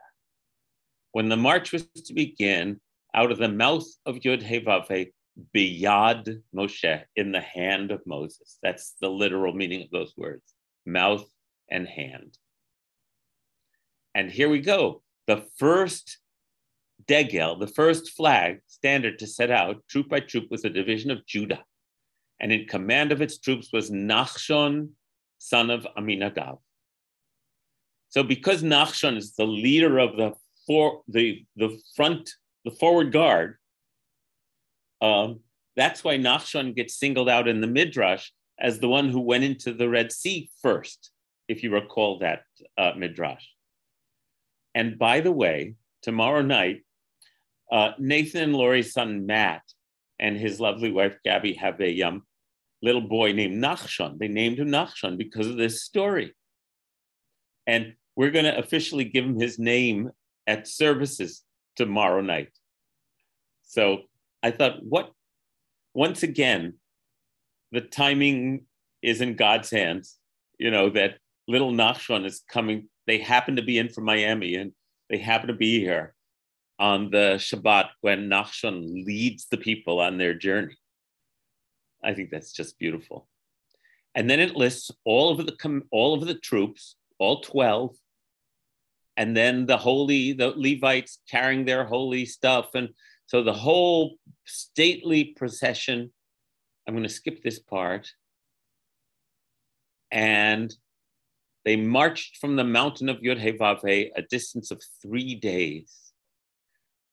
[1.12, 2.80] When the march was to begin,
[3.14, 5.12] out of the mouth of Yud Hevave,
[5.54, 8.58] biyad Moshe, in the hand of Moses.
[8.62, 11.24] That's the literal meaning of those words, mouth
[11.70, 12.36] and hand.
[14.14, 15.02] And here we go.
[15.26, 16.18] The first
[17.06, 21.26] degel, the first flag, standard to set out, troop by troop, was the division of
[21.26, 21.62] Judah.
[22.40, 24.90] And in command of its troops was Nachshon,
[25.38, 26.58] son of Aminadav.
[28.10, 30.34] So because Nachshon is the leader of the
[30.66, 32.30] for the, the front,
[32.68, 33.56] the forward guard,
[35.00, 35.40] um,
[35.74, 38.28] that's why Nachshon gets singled out in the Midrash
[38.60, 41.10] as the one who went into the Red Sea first,
[41.48, 42.42] if you recall that
[42.76, 43.46] uh, Midrash.
[44.74, 46.82] And by the way, tomorrow night,
[47.72, 49.62] uh, Nathan and Lori's son Matt
[50.18, 52.24] and his lovely wife Gabby have a um,
[52.82, 54.18] little boy named Nachshon.
[54.18, 56.34] They named him Nachshon because of this story.
[57.66, 60.10] And we're going to officially give him his name
[60.46, 61.44] at services
[61.78, 62.50] tomorrow night.
[63.62, 64.02] So
[64.42, 65.12] I thought, what,
[65.94, 66.74] once again,
[67.72, 68.66] the timing
[69.02, 70.16] is in God's hands.
[70.58, 74.72] You know, that little Nachshon is coming they happen to be in from Miami and
[75.08, 76.14] they happen to be here
[76.78, 80.76] on the Shabbat when Nachshon leads the people on their journey.
[82.04, 83.26] I think that's just beautiful.
[84.14, 87.96] And then it lists all of the all of the troops, all 12,
[89.18, 92.68] and then the holy, the Levites carrying their holy stuff.
[92.74, 92.90] And
[93.26, 94.14] so the whole
[94.46, 96.12] stately procession.
[96.86, 98.12] I'm going to skip this part.
[100.12, 100.72] And
[101.64, 105.92] they marched from the mountain of Yod Hevave a distance of three days.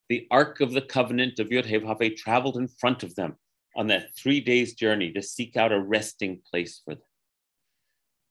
[0.07, 3.35] The Ark of the Covenant of Yod Hevave traveled in front of them
[3.75, 7.03] on that three days journey to seek out a resting place for them.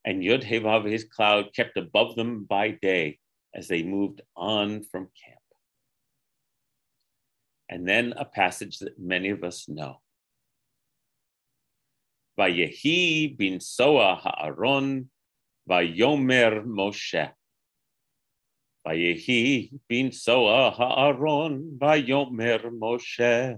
[0.04, 3.18] And Yod Hevave's cloud kept above them by day
[3.54, 5.38] as they moved on from camp.
[7.68, 10.00] And then a passage that many of us know.
[12.38, 15.08] Vayehi bin Soa Ha'aron
[15.68, 17.30] Vayomer Moshe.
[18.86, 23.56] Vayehi bin Soa Haaron, Vayomer Moshe.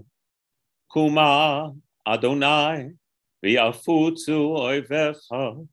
[0.91, 1.73] Kuma
[2.07, 2.91] Adonai,
[3.43, 5.67] Viafutsu Oivecha,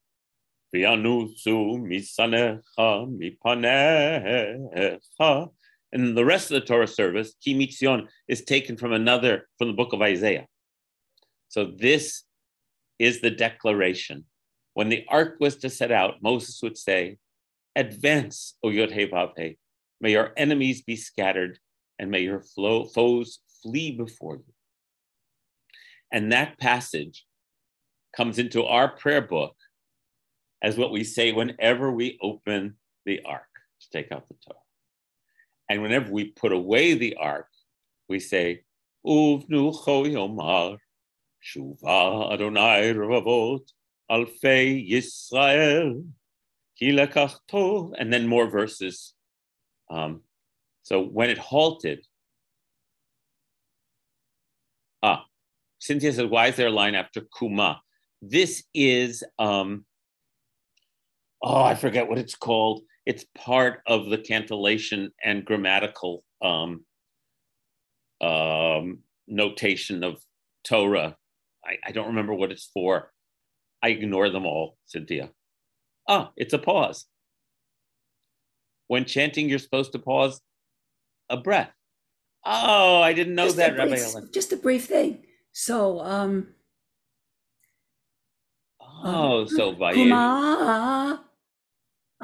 [5.93, 9.75] And the rest of the Torah service, Ki Mitzion, is taken from another, from the
[9.75, 10.47] book of Isaiah.
[11.49, 12.25] So this
[12.99, 14.25] is the declaration
[14.75, 17.17] when the ark was to set out, Moses would say,
[17.77, 18.93] Advance, O Yod
[20.01, 21.59] May your enemies be scattered,
[21.99, 24.53] and may your flow, foes flee before you.
[26.13, 27.25] And that passage
[28.17, 29.57] comes into our prayer book
[30.65, 33.53] as what we say whenever we open the ark,
[33.83, 34.59] to take out the Torah.
[35.69, 37.49] And whenever we put away the ark,
[38.09, 38.63] we say,
[39.07, 40.79] Uvnu Yomar,
[41.47, 43.61] Shuva Adonai Ravavot,
[44.11, 46.07] Alfei Yisrael,
[46.81, 49.13] Hilakach Tov, and then more verses.
[49.91, 50.23] Um,
[50.83, 52.07] so when it halted,
[55.03, 55.27] ah,
[55.79, 57.83] Cynthia said, why is there a line after Kuma?
[58.23, 59.85] This is, um,
[61.45, 62.83] oh, I forget what it's called.
[63.05, 66.85] It's part of the cantillation and grammatical um,
[68.21, 70.17] um, notation of
[70.67, 71.17] Torah.
[71.65, 73.13] I, I don't remember what it's for.
[73.83, 75.31] I ignore them all, Cynthia.
[76.09, 77.05] Ah, it's a pause.
[78.87, 80.41] When chanting, you're supposed to pause
[81.29, 81.71] a breath.
[82.47, 84.31] Oh, I didn't know just that, Rabbi Ellen.
[84.33, 85.25] Just a brief thing.
[85.53, 86.49] So, um,
[88.81, 91.21] oh, so Vayim.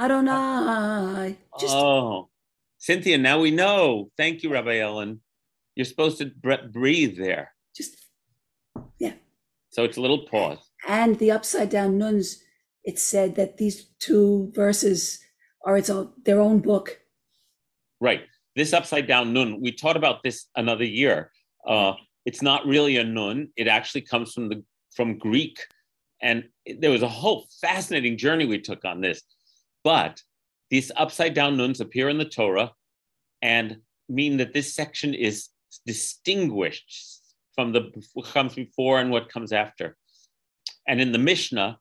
[0.01, 1.36] Adonai.
[1.61, 2.30] Just Oh,
[2.78, 4.11] Cynthia, now we know.
[4.16, 5.20] Thank you, Rabbi Ellen.
[5.76, 6.26] You're supposed to
[6.72, 7.53] breathe there.
[7.76, 7.96] just
[8.98, 9.12] yeah.
[9.70, 10.59] So it's a little pause.
[10.88, 12.42] And the upside down nuns,
[12.84, 15.20] it said that these two verses
[15.66, 16.98] are its own their own book.
[18.01, 18.22] Right.
[18.57, 21.30] This upside down nun, we taught about this another year.
[21.66, 21.92] Uh,
[22.24, 23.48] it's not really a nun.
[23.57, 24.64] It actually comes from the
[24.96, 25.59] from Greek,
[26.20, 26.44] and
[26.78, 29.22] there was a whole fascinating journey we took on this.
[29.84, 30.22] But
[30.70, 32.72] these upside down nuns appear in the Torah,
[33.42, 33.78] and
[34.08, 35.48] mean that this section is
[35.86, 37.20] distinguished
[37.54, 39.96] from the what comes before and what comes after.
[40.86, 41.78] And in the Mishnah,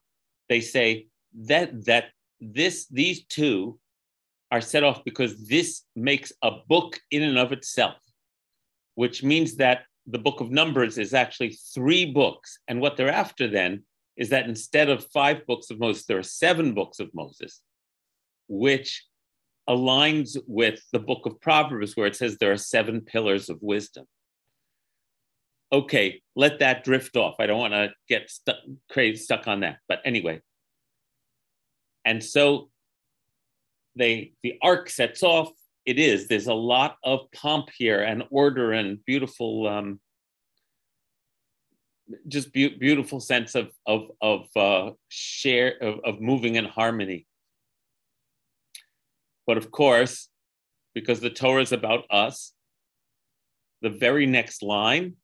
[0.48, 1.06] they say
[1.46, 2.06] that that
[2.40, 3.78] this these two
[4.50, 7.98] are set off because this makes a book in and of itself,
[8.94, 12.58] which means that the book of Numbers is actually three books.
[12.66, 13.84] And what they're after then
[14.16, 17.60] is that instead of five books of Moses, there are seven books of Moses,
[18.50, 19.06] which
[19.68, 24.04] aligns with the book of Proverbs, where it says there are seven pillars of wisdom.
[25.72, 27.36] Okay, let that drift off.
[27.38, 28.56] I don't want to get stuck,
[28.90, 29.78] crazy, stuck on that.
[29.88, 30.40] But anyway,
[32.04, 32.70] and so
[33.94, 35.50] they the ark sets off
[35.86, 40.00] it is there's a lot of pomp here and order and beautiful um,
[42.28, 47.26] just be- beautiful sense of of of uh, share of, of moving in harmony
[49.50, 50.28] but of course
[50.94, 52.52] because the torah is about us
[53.82, 55.16] the very next line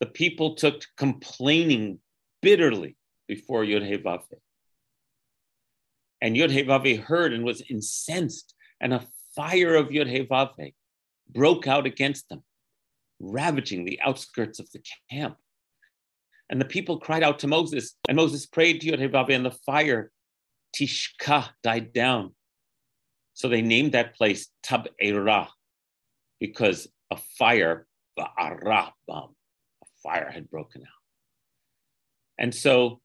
[0.00, 1.98] the people took complaining
[2.40, 2.96] bitterly
[3.28, 4.02] before yud hey
[6.22, 6.50] And Yud
[6.86, 10.74] He heard and was incensed, and a fire of Yud He
[11.28, 12.42] broke out against them,
[13.18, 15.36] ravaging the outskirts of the camp.
[16.48, 20.10] And the people cried out to Moses, and Moses prayed to He and the fire,
[20.74, 22.34] Tishka, died down.
[23.34, 25.48] So they named that place Tab Erah,
[26.38, 27.86] because a fire,
[28.18, 29.34] Ba'arah bomb,
[29.82, 30.88] a fire had broken out.
[32.38, 33.00] And so,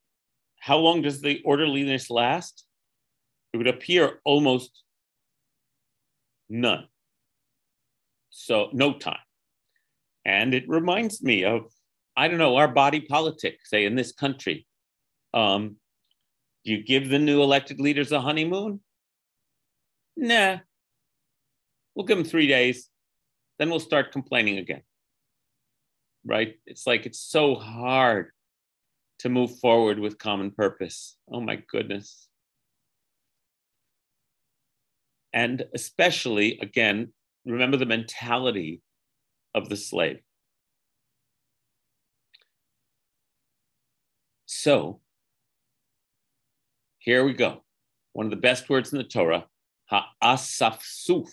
[0.59, 2.65] how long does the orderliness last?
[3.55, 4.83] it would appear almost
[6.49, 6.89] none.
[8.29, 9.25] So, no time.
[10.25, 11.71] And it reminds me of,
[12.17, 14.67] I don't know, our body politic, say in this country.
[15.33, 15.77] Um,
[16.65, 18.81] do you give the new elected leaders a honeymoon?
[20.17, 20.57] Nah.
[21.93, 22.89] We'll give them three days,
[23.57, 24.81] then we'll start complaining again.
[26.25, 26.55] Right?
[26.65, 28.31] It's like it's so hard
[29.19, 31.15] to move forward with common purpose.
[31.31, 32.27] Oh my goodness
[35.35, 37.13] and especially again
[37.45, 38.81] remember the mentality
[39.53, 40.19] of the slave
[44.47, 44.99] so
[47.05, 47.63] here we go
[48.13, 49.45] one of the best words in the torah
[49.89, 51.31] ha'asafsuf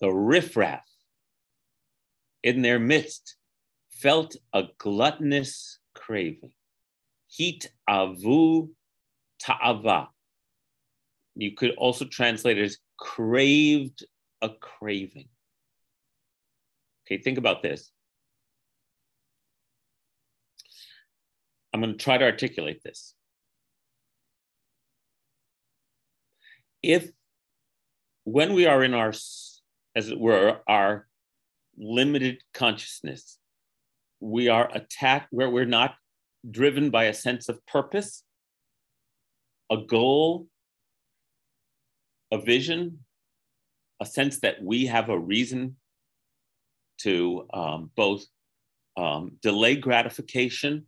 [0.00, 0.84] the riffraff
[2.42, 3.36] in their midst
[3.90, 6.52] felt a gluttonous craving
[7.28, 8.68] heat avu
[9.40, 10.08] ta'ava
[11.38, 14.04] you could also translate it as craved
[14.42, 15.28] a craving.
[17.06, 17.90] Okay, think about this.
[21.72, 23.14] I'm going to try to articulate this.
[26.82, 27.10] If,
[28.24, 31.06] when we are in our, as it were, our
[31.76, 33.38] limited consciousness,
[34.20, 35.94] we are attacked where we're not
[36.48, 38.22] driven by a sense of purpose,
[39.70, 40.46] a goal,
[42.32, 43.04] a vision,
[44.00, 45.76] a sense that we have a reason
[46.98, 48.24] to um, both
[48.96, 50.86] um, delay gratification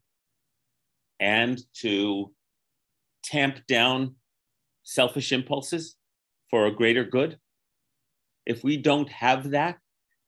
[1.19, 2.33] and to
[3.23, 4.17] tamp down
[4.83, 5.97] selfish impulses
[6.51, 7.39] for a greater good?
[8.47, 9.79] If we don't have that,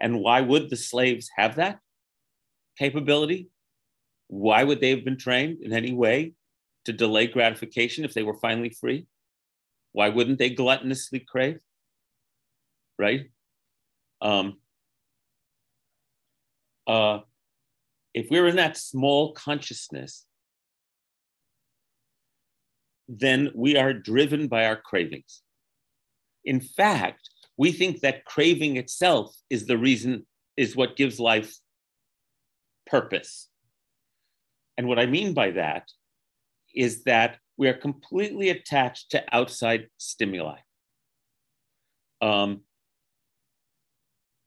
[0.00, 1.78] and why would the slaves have that
[2.78, 3.48] capability?
[4.28, 6.34] Why would they have been trained in any way
[6.84, 9.07] to delay gratification if they were finally free?
[9.92, 11.59] Why wouldn't they gluttonously crave?
[12.98, 13.30] Right?
[14.20, 14.59] Um,
[16.86, 17.20] uh,
[18.14, 20.26] if we're in that small consciousness,
[23.20, 25.42] then we are driven by our cravings.
[26.44, 31.54] In fact, we think that craving itself is the reason, is what gives life
[32.86, 33.48] purpose.
[34.78, 35.88] And what I mean by that
[36.74, 40.56] is that we are completely attached to outside stimuli.
[42.22, 42.62] Um,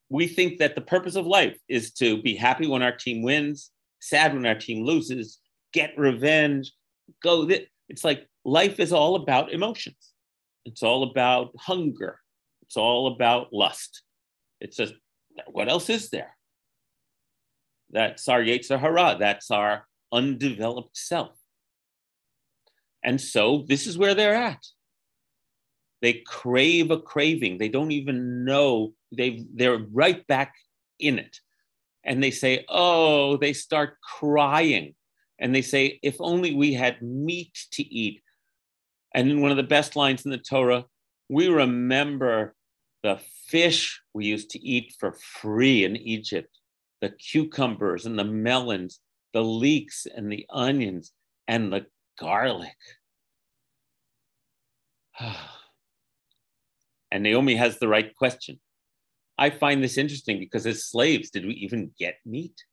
[0.09, 3.69] we think that the purpose of life is to be happy when our team wins,
[3.99, 5.39] sad when our team loses,
[5.71, 6.71] get revenge,
[7.21, 7.47] go.
[7.47, 10.13] Th- it's like life is all about emotions.
[10.63, 12.19] It's all about hunger.
[12.61, 14.03] It's all about lust.
[14.61, 14.93] It's just,
[15.47, 16.35] what else is there?
[17.91, 19.17] That's our Yetzer Hara.
[19.19, 21.35] That's our undeveloped self.
[23.03, 24.65] And so this is where they're at.
[26.01, 27.57] They crave a craving.
[27.57, 30.55] They don't even know they they're right back
[30.99, 31.39] in it.
[32.03, 34.95] And they say, "Oh, they start crying."
[35.39, 38.21] And they say, "If only we had meat to eat."
[39.15, 40.83] And in one of the best lines in the Torah,
[41.29, 42.53] we remember
[43.01, 46.59] the fish we used to eat for free in Egypt,
[46.99, 48.99] the cucumbers and the melons,
[49.31, 51.13] the leeks and the onions
[51.47, 51.85] and the
[52.19, 52.75] garlic.
[57.09, 58.59] and Naomi has the right question.
[59.37, 62.65] I find this interesting because as slaves, did we even get meat?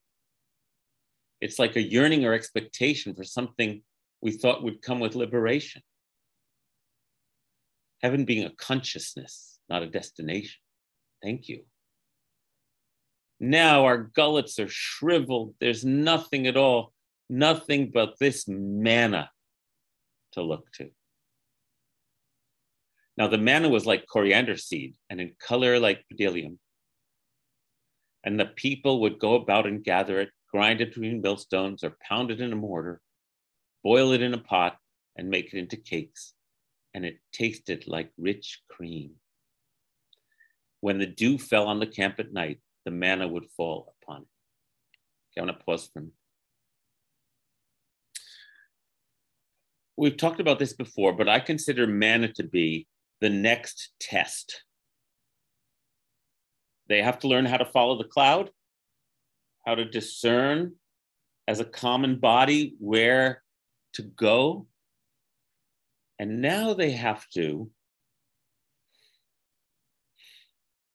[1.41, 3.83] It's like a yearning or expectation for something
[4.21, 5.83] we thought would come with liberation.
[8.03, 10.61] Heaven being a consciousness, not a destination.
[11.23, 11.65] Thank you.
[13.39, 15.55] Now our gullets are shriveled.
[15.61, 16.93] There's nothing at all,
[17.29, 19.31] nothing but this manna
[20.33, 20.91] to look to.
[23.17, 26.59] Now the manna was like coriander seed and in color like bdellium.
[28.25, 32.31] And the people would go about and gather it, grind it between millstones or pound
[32.31, 33.01] it in a mortar,
[33.83, 34.77] boil it in a pot,
[35.17, 36.33] and make it into cakes.
[36.95, 39.13] And it tasted like rich cream.
[40.81, 44.29] When the dew fell on the camp at night, the manna would fall upon it.
[45.33, 46.15] Okay, I want to pause for a minute.
[49.97, 52.89] We've talked about this before, but I consider manna to be
[53.21, 54.65] the next test.
[56.89, 58.51] They have to learn how to follow the cloud,
[59.65, 60.73] how to discern
[61.47, 63.43] as a common body where
[63.95, 64.67] to go.
[66.23, 67.69] And now they have to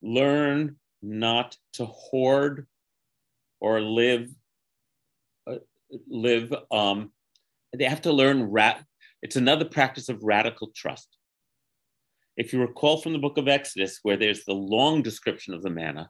[0.02, 2.66] learn not to hoard
[3.60, 4.30] or live
[5.46, 5.56] uh,
[6.08, 7.12] live um,
[7.78, 8.54] they have to learn
[9.22, 11.10] it's another practice of radical trust.
[12.38, 15.70] If you recall from the book of Exodus, where there's the long description of the
[15.70, 16.10] manna,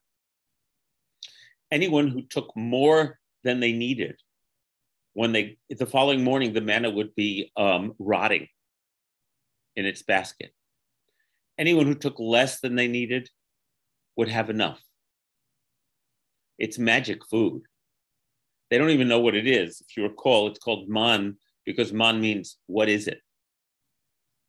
[1.71, 4.21] anyone who took more than they needed,
[5.13, 8.47] when they the following morning the manna would be um, rotting
[9.77, 10.51] in its basket.
[11.57, 13.29] Anyone who took less than they needed
[14.17, 14.81] would have enough.
[16.57, 17.61] It's magic food.
[18.69, 19.81] They don't even know what it is.
[19.87, 23.21] If you recall, it's called man because man means what is it?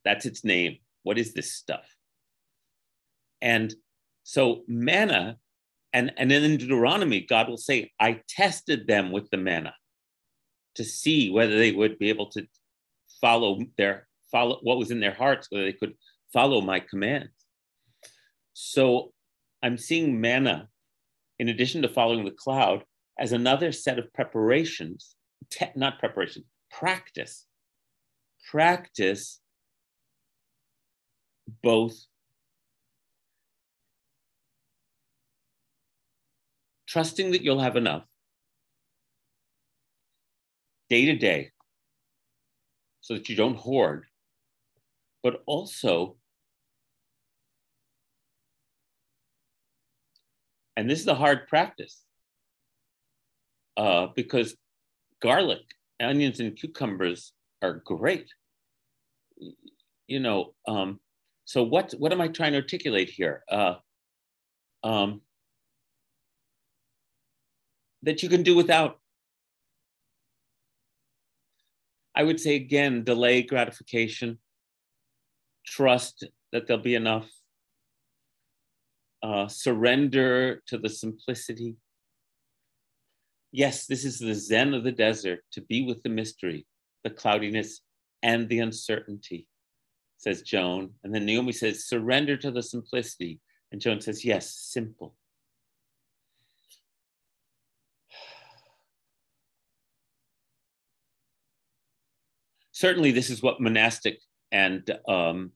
[0.05, 0.79] That's its name.
[1.03, 1.85] What is this stuff?
[3.41, 3.73] And
[4.25, 5.37] so manna,
[5.93, 9.75] and, and then in Deuteronomy, God will say, I tested them with the manna
[10.77, 12.47] to see whether they would be able to
[13.21, 15.95] follow their follow what was in their hearts, whether they could
[16.33, 17.31] follow my commands.
[18.53, 19.13] So
[19.63, 20.69] I'm seeing manna,
[21.39, 22.85] in addition to following the cloud,
[23.19, 25.15] as another set of preparations,
[25.51, 27.47] te- not preparation, practice.
[28.51, 29.41] Practice
[31.63, 31.95] both
[36.87, 38.05] trusting that you'll have enough
[40.89, 41.51] day to day
[43.01, 44.07] so that you don't hoard,
[45.29, 46.17] but also,
[50.75, 52.03] and this is a hard practice
[53.77, 54.57] uh, because
[55.21, 55.61] garlic,
[56.01, 58.33] onions, and cucumbers are great.
[60.07, 60.99] You know, um,
[61.45, 63.43] so what what am I trying to articulate here?
[63.53, 63.75] Uh,
[64.83, 65.21] um,
[68.03, 68.99] that you can do without.
[72.15, 74.39] I would say again, delay gratification.
[75.69, 77.29] Trust that there'll be enough,
[79.23, 81.77] uh, surrender to the simplicity.
[83.53, 86.67] Yes, this is the Zen of the desert to be with the mystery,
[87.05, 87.81] the cloudiness,
[88.23, 89.47] and the uncertainty,
[90.17, 90.91] says Joan.
[91.05, 93.41] And then Naomi says, surrender to the simplicity.
[93.71, 95.15] And Joan says, yes, simple.
[102.73, 104.21] Certainly, this is what monastic
[104.53, 105.51] and um,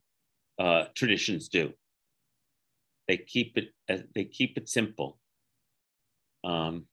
[0.62, 1.72] uh, traditions do.
[3.08, 3.70] They keep it.
[3.90, 5.18] Uh, they keep it simple.
[6.44, 6.86] Um,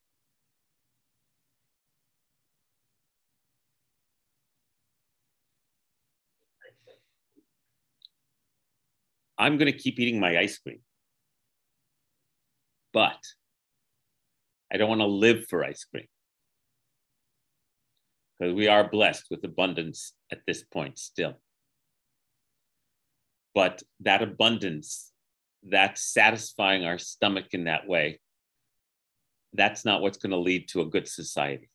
[9.38, 10.80] I'm going to keep eating my ice cream,
[12.92, 13.24] but
[14.74, 16.08] I don't want to live for ice cream
[18.40, 21.40] because we are blessed with abundance at this point still.
[23.54, 25.12] But that abundance,
[25.64, 28.20] that satisfying our stomach in that way,
[29.54, 31.70] that's not what's going to lead to a good society.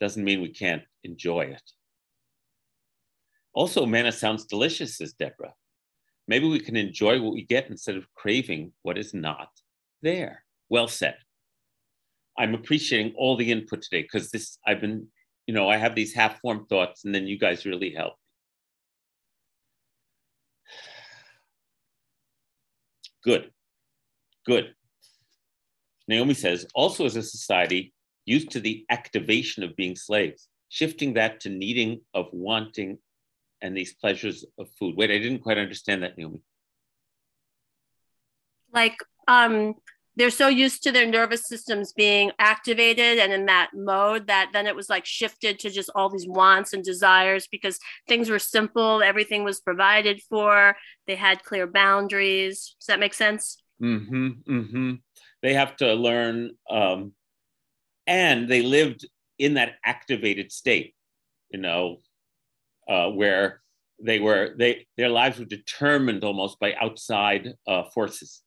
[0.00, 1.62] Doesn't mean we can't enjoy it.
[3.52, 5.54] Also, manna sounds delicious, says Deborah.
[6.28, 9.48] Maybe we can enjoy what we get instead of craving what is not
[10.02, 10.44] there.
[10.68, 11.16] Well said.
[12.38, 15.08] I'm appreciating all the input today because this, I've been,
[15.46, 18.14] you know, I have these half formed thoughts and then you guys really help.
[23.22, 23.50] Good.
[24.46, 24.74] Good.
[26.08, 27.92] Naomi says, also as a society
[28.24, 32.98] used to the activation of being slaves, shifting that to needing of wanting
[33.62, 34.96] and these pleasures of food.
[34.96, 36.42] Wait, I didn't quite understand that, Naomi.
[38.72, 38.96] Like
[39.28, 39.74] um
[40.16, 44.66] they're so used to their nervous systems being activated and in that mode that then
[44.66, 49.02] it was like shifted to just all these wants and desires because things were simple
[49.02, 52.76] everything was provided for they had clear boundaries.
[52.80, 53.62] Does that make sense?
[53.82, 54.92] Mm-hmm mm-hmm.
[55.42, 57.12] They have to learn um,
[58.06, 59.08] and they lived
[59.38, 60.94] in that activated state
[61.50, 61.96] you know
[62.88, 63.60] uh, where
[64.02, 68.42] they were they their lives were determined almost by outside uh, forces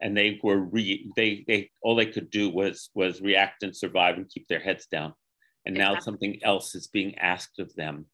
[0.00, 4.16] and they were re they they all they could do was was react and survive
[4.16, 5.14] and keep their heads down.
[5.66, 8.04] And now something else is being asked of them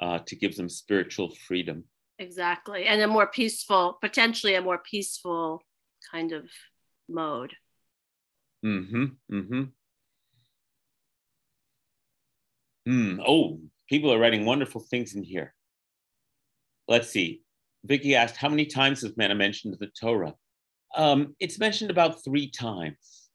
[0.00, 1.84] uh, to give them spiritual freedom.
[2.18, 2.84] Exactly.
[2.84, 5.62] And a more peaceful potentially a more peaceful
[6.10, 6.44] kind of
[7.08, 7.54] mode.
[8.64, 9.62] Mm-hmm mm-hmm.
[12.88, 13.22] Mm.
[13.26, 15.54] oh people are writing wonderful things in here.
[16.88, 17.42] Let's see.
[17.84, 20.34] Vicky asked how many times is manna mentioned in the torah
[20.96, 23.28] um, it's mentioned about three times.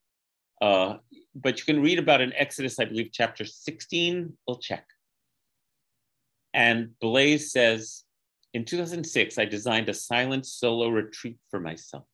[0.62, 0.98] Uh,
[1.36, 4.38] but you can read about in Exodus, I believe, chapter 16.
[4.48, 4.86] We'll check.
[6.54, 8.04] And Blaze says,
[8.54, 12.06] in 2006, I designed a silent solo retreat for myself.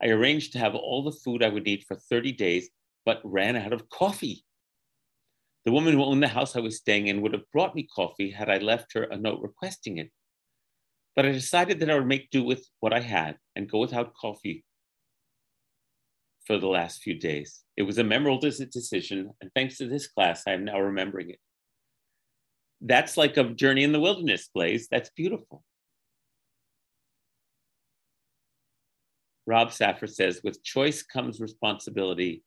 [0.00, 2.70] I arranged to have all the food I would need for 30 days,
[3.04, 4.44] but ran out of coffee.
[5.64, 8.30] The woman who owned the house I was staying in would have brought me coffee
[8.30, 10.10] had I left her a note requesting it.
[11.16, 14.14] But I decided that I would make do with what I had and go without
[14.14, 14.64] coffee
[16.46, 17.62] for the last few days.
[17.76, 21.38] It was a memorable decision, and thanks to this class, I am now remembering it.
[22.80, 24.88] That's like a journey in the wilderness, Blaze.
[24.90, 25.62] That's beautiful.
[29.46, 32.42] Rob Saffer says, with choice comes responsibility,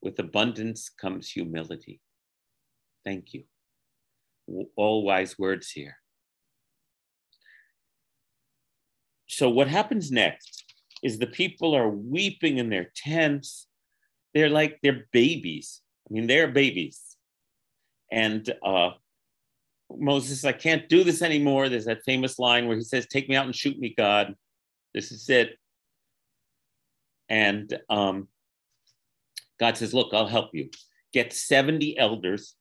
[0.00, 2.00] with abundance comes humility.
[3.04, 3.44] Thank you.
[4.76, 5.96] All wise words here.
[9.26, 10.64] So what happens next
[11.02, 13.66] is the people are weeping in their tents.
[14.34, 15.82] They're like they're babies.
[16.08, 17.00] I mean, they're babies.
[18.10, 18.90] And uh,
[19.90, 21.68] Moses, I can't do this anymore.
[21.68, 24.34] There's that famous line where he says, Take me out and shoot me, God.
[24.94, 25.58] This is it.
[27.28, 28.28] And um,
[29.58, 30.70] God says, Look, I'll help you.
[31.12, 32.54] Get 70 elders,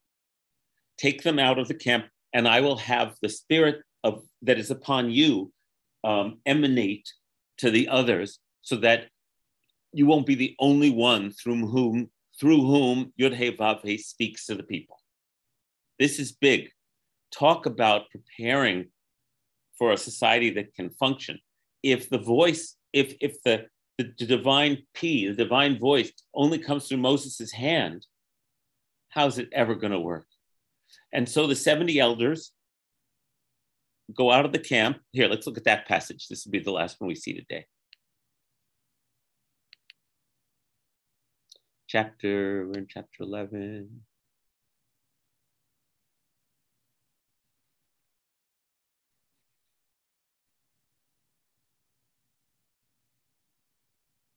[0.97, 4.71] take them out of the camp, and I will have the spirit of that is
[4.71, 5.51] upon you
[6.05, 7.11] um, emanate
[7.57, 9.07] to the others so that
[9.91, 14.63] you won't be the only one through whom through whom Yud He speaks to the
[14.63, 14.97] people.
[15.97, 16.69] This is big.
[17.31, 18.89] Talk about preparing
[19.77, 21.39] for a society that can function.
[21.81, 23.65] If the voice, if if the,
[23.97, 28.05] the, the divine P, the divine voice, only comes through Moses' hand,
[29.09, 30.27] how's it ever going to work?
[31.13, 32.51] And so the 70 elders
[34.13, 34.99] go out of the camp.
[35.11, 36.27] Here, let's look at that passage.
[36.27, 37.65] This will be the last one we see today.
[41.87, 44.01] Chapter, we're in chapter 11.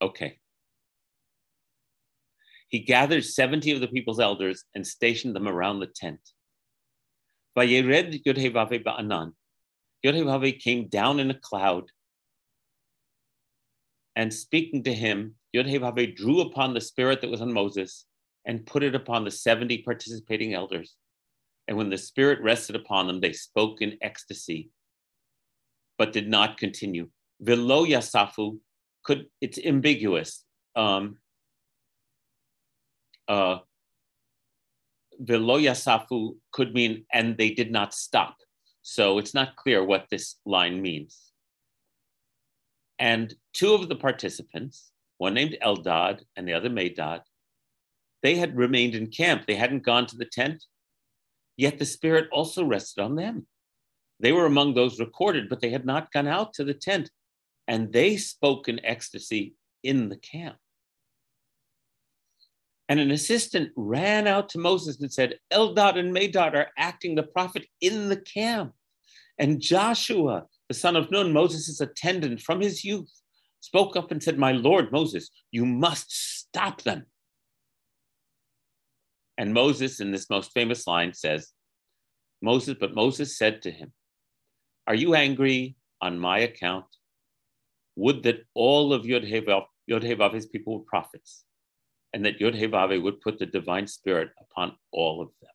[0.00, 0.38] Okay.
[2.68, 6.20] He gathered 70 of the people's elders and stationed them around the tent.
[7.56, 9.32] Vayered Yudhevave Ba'anan
[10.04, 11.84] Yodhevave came down in a cloud.
[14.16, 18.04] And speaking to him, Yodhevave drew upon the spirit that was on Moses
[18.44, 20.96] and put it upon the 70 participating elders.
[21.66, 24.70] And when the spirit rested upon them, they spoke in ecstasy,
[25.98, 27.10] but did not continue.
[27.40, 28.58] Velo Yasafu
[29.04, 30.44] could, it's ambiguous.
[30.74, 31.18] Um,
[33.28, 33.58] uh,
[35.20, 38.36] Velo Yasafu could mean, and they did not stop.
[38.90, 41.30] So it's not clear what this line means.
[42.98, 47.20] And two of the participants, one named Eldad and the other Medad,
[48.22, 49.44] they had remained in camp.
[49.46, 50.64] They hadn't gone to the tent,
[51.58, 53.46] yet the Spirit also rested on them.
[54.20, 57.10] They were among those recorded, but they had not gone out to the tent,
[57.68, 60.56] and they spoke in ecstasy in the camp.
[62.88, 67.22] And an assistant ran out to Moses and said, Eldad and Medad are acting the
[67.22, 68.72] prophet in the camp.
[69.38, 73.12] And Joshua, the son of Nun, Moses' attendant from his youth,
[73.60, 77.06] spoke up and said, My Lord Moses, you must stop them.
[79.36, 81.52] And Moses, in this most famous line, says,
[82.42, 83.92] Moses, but Moses said to him,
[84.86, 86.86] Are you angry on my account?
[87.96, 91.44] Would that all of Yod his people were prophets,
[92.12, 92.54] and that Yod
[93.02, 95.50] would put the divine spirit upon all of them.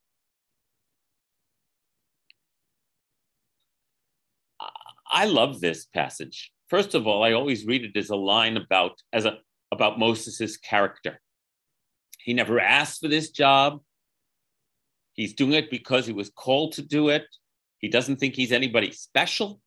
[5.14, 6.52] I love this passage.
[6.70, 9.38] First of all, I always read it as a line about as a
[9.72, 11.22] about Moses' character.
[12.20, 13.82] He never asked for this job.
[15.14, 17.26] He's doing it because he was called to do it.
[17.78, 19.62] He doesn't think he's anybody special.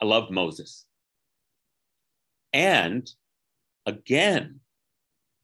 [0.00, 0.84] I love Moses.
[2.52, 3.10] And
[3.86, 4.60] again,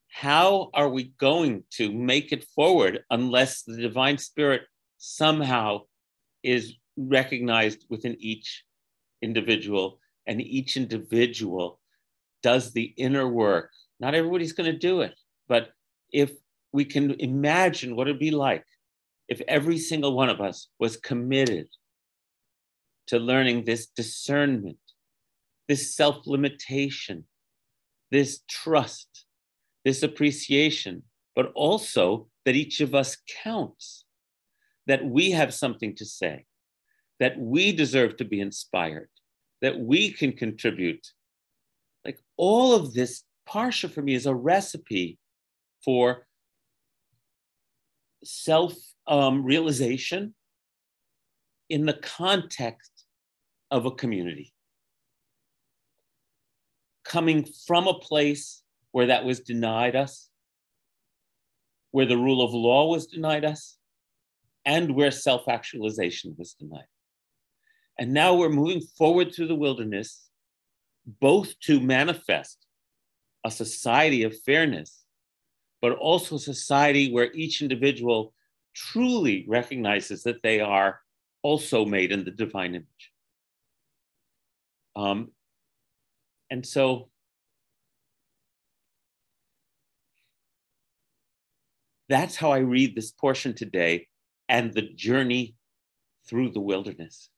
[0.08, 4.62] how are we going to make it forward unless the divine spirit
[4.98, 5.82] somehow
[6.44, 8.64] is recognized within each
[9.22, 11.80] individual and each individual
[12.42, 13.70] does the inner work.
[14.00, 15.14] Not everybody's going to do it,
[15.48, 15.70] but
[16.12, 16.30] if
[16.72, 18.64] we can imagine what it'd be like
[19.28, 21.66] if every single one of us was committed
[23.06, 24.78] to learning this discernment,
[25.68, 27.24] this self limitation,
[28.10, 29.26] this trust,
[29.84, 31.02] this appreciation,
[31.34, 34.03] but also that each of us counts,
[34.86, 36.44] that we have something to say,
[37.20, 39.08] that we deserve to be inspired,
[39.62, 41.06] that we can contribute.
[42.04, 45.18] Like all of this Parsha for me is a recipe
[45.84, 46.26] for
[48.24, 48.74] self
[49.06, 50.34] um, realization
[51.68, 53.04] in the context
[53.70, 54.52] of a community.
[57.04, 58.62] Coming from a place
[58.92, 60.28] where that was denied us,
[61.90, 63.76] where the rule of law was denied us,
[64.64, 66.86] and where self actualization was denied.
[67.98, 70.28] And now we're moving forward through the wilderness,
[71.20, 72.66] both to manifest
[73.44, 75.04] a society of fairness,
[75.80, 78.32] but also a society where each individual
[78.74, 81.00] truly recognizes that they are
[81.42, 83.12] also made in the divine image.
[84.96, 85.30] Um,
[86.50, 87.10] and so
[92.08, 94.08] that's how I read this portion today
[94.48, 95.54] and the journey
[96.28, 97.30] through the wilderness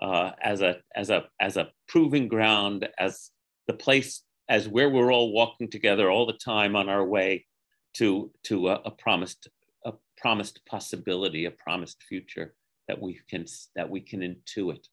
[0.00, 3.30] uh, as a as a as a proving ground, as
[3.66, 7.46] the place as where we're all walking together all the time on our way
[7.94, 9.48] to to a, a promised
[9.84, 12.54] a promised possibility, a promised future
[12.88, 13.46] that we can
[13.76, 14.84] that we can intuit.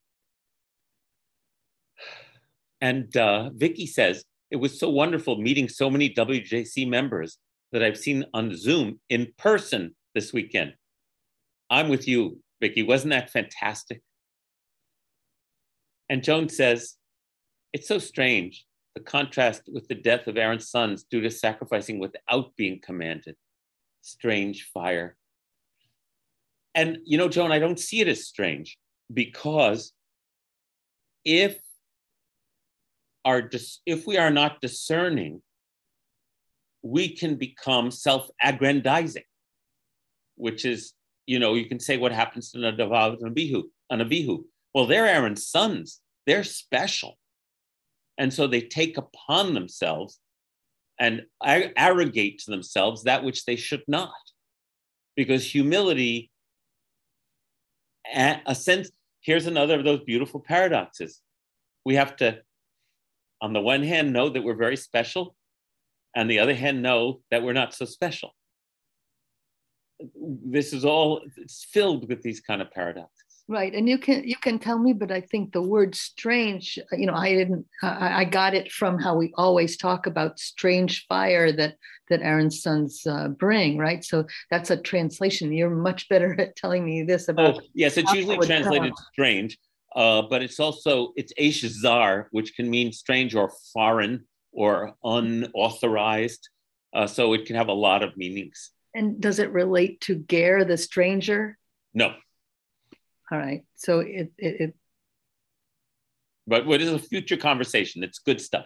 [2.82, 7.38] And uh, Vicky says it was so wonderful meeting so many WJC members
[7.72, 10.74] that I've seen on Zoom in person this weekend.
[11.70, 12.84] I'm with you, Vicky.
[12.84, 14.02] Wasn't that fantastic?
[16.10, 16.96] And Joan says,
[17.74, 18.66] it's so strange
[18.96, 23.36] the contrast with the death of Aaron's sons due to sacrificing without being commanded.
[24.02, 25.16] Strange fire.
[26.74, 28.78] And, you know, Joan, I don't see it as strange
[29.14, 29.94] because
[31.24, 31.60] if
[33.50, 35.42] dis- if we are not discerning,
[36.82, 39.24] we can become self-aggrandizing,
[40.36, 40.94] which is,
[41.30, 44.44] you know, you can say what happens to Nadav and Abihu, and Abihu.
[44.74, 46.02] Well, they're Aaron's sons.
[46.26, 47.20] They're special.
[48.18, 50.20] And so they take upon themselves
[51.00, 54.24] and arrogate to themselves that which they should not.
[55.16, 56.32] Because humility,
[58.14, 58.90] a sense,
[59.22, 61.22] here's another of those beautiful paradoxes.
[61.86, 62.40] We have to
[63.42, 65.36] on the one hand, know that we're very special,
[66.16, 68.32] on the other hand, know that we're not so special.
[70.16, 73.30] This is all it's filled with these kind of paradoxes.
[73.50, 77.08] Right, and you can you can tell me, but I think the word strange, you
[77.08, 77.66] know, I didn't.
[77.82, 81.74] I, I got it from how we always talk about strange fire that
[82.10, 84.04] that Aaron's sons uh, bring, right?
[84.04, 85.52] So that's a translation.
[85.52, 87.56] You're much better at telling me this about.
[87.56, 89.58] Oh, yes, it's usually translated strange,
[89.95, 96.50] uh, but it's also it's Aish Zar, which can mean strange or foreign or unauthorized.
[96.93, 98.70] Uh, so it can have a lot of meanings.
[98.94, 101.58] And does it relate to Ger, the stranger?
[101.94, 102.14] No.
[103.32, 103.64] All right.
[103.76, 104.76] So it, it, it
[106.48, 108.04] but what is a future conversation?
[108.04, 108.66] It's good stuff.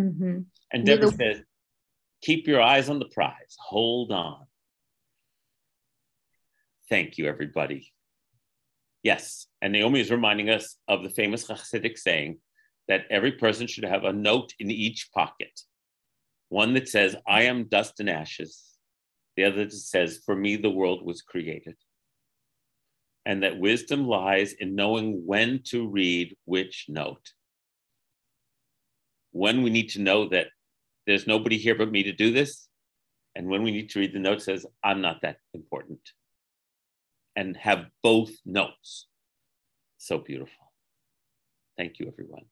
[0.00, 0.40] Mm-hmm.
[0.72, 1.42] And Deborah says,
[2.22, 3.56] keep your eyes on the prize.
[3.58, 4.46] Hold on.
[6.88, 7.92] Thank you, everybody.
[9.02, 9.46] Yes.
[9.60, 12.38] And Naomi is reminding us of the famous Hasidic saying
[12.88, 15.60] that every person should have a note in each pocket
[16.50, 18.60] one that says, I am dust and ashes,
[19.40, 21.76] the other says, For me, the world was created
[23.26, 27.32] and that wisdom lies in knowing when to read which note.
[29.32, 30.48] When we need to know that
[31.06, 32.68] there's nobody here but me to do this,
[33.34, 36.00] and when we need to read the note says, I'm not that important,
[37.36, 39.06] and have both notes.
[39.98, 40.72] So beautiful.
[41.76, 42.44] Thank you, everyone.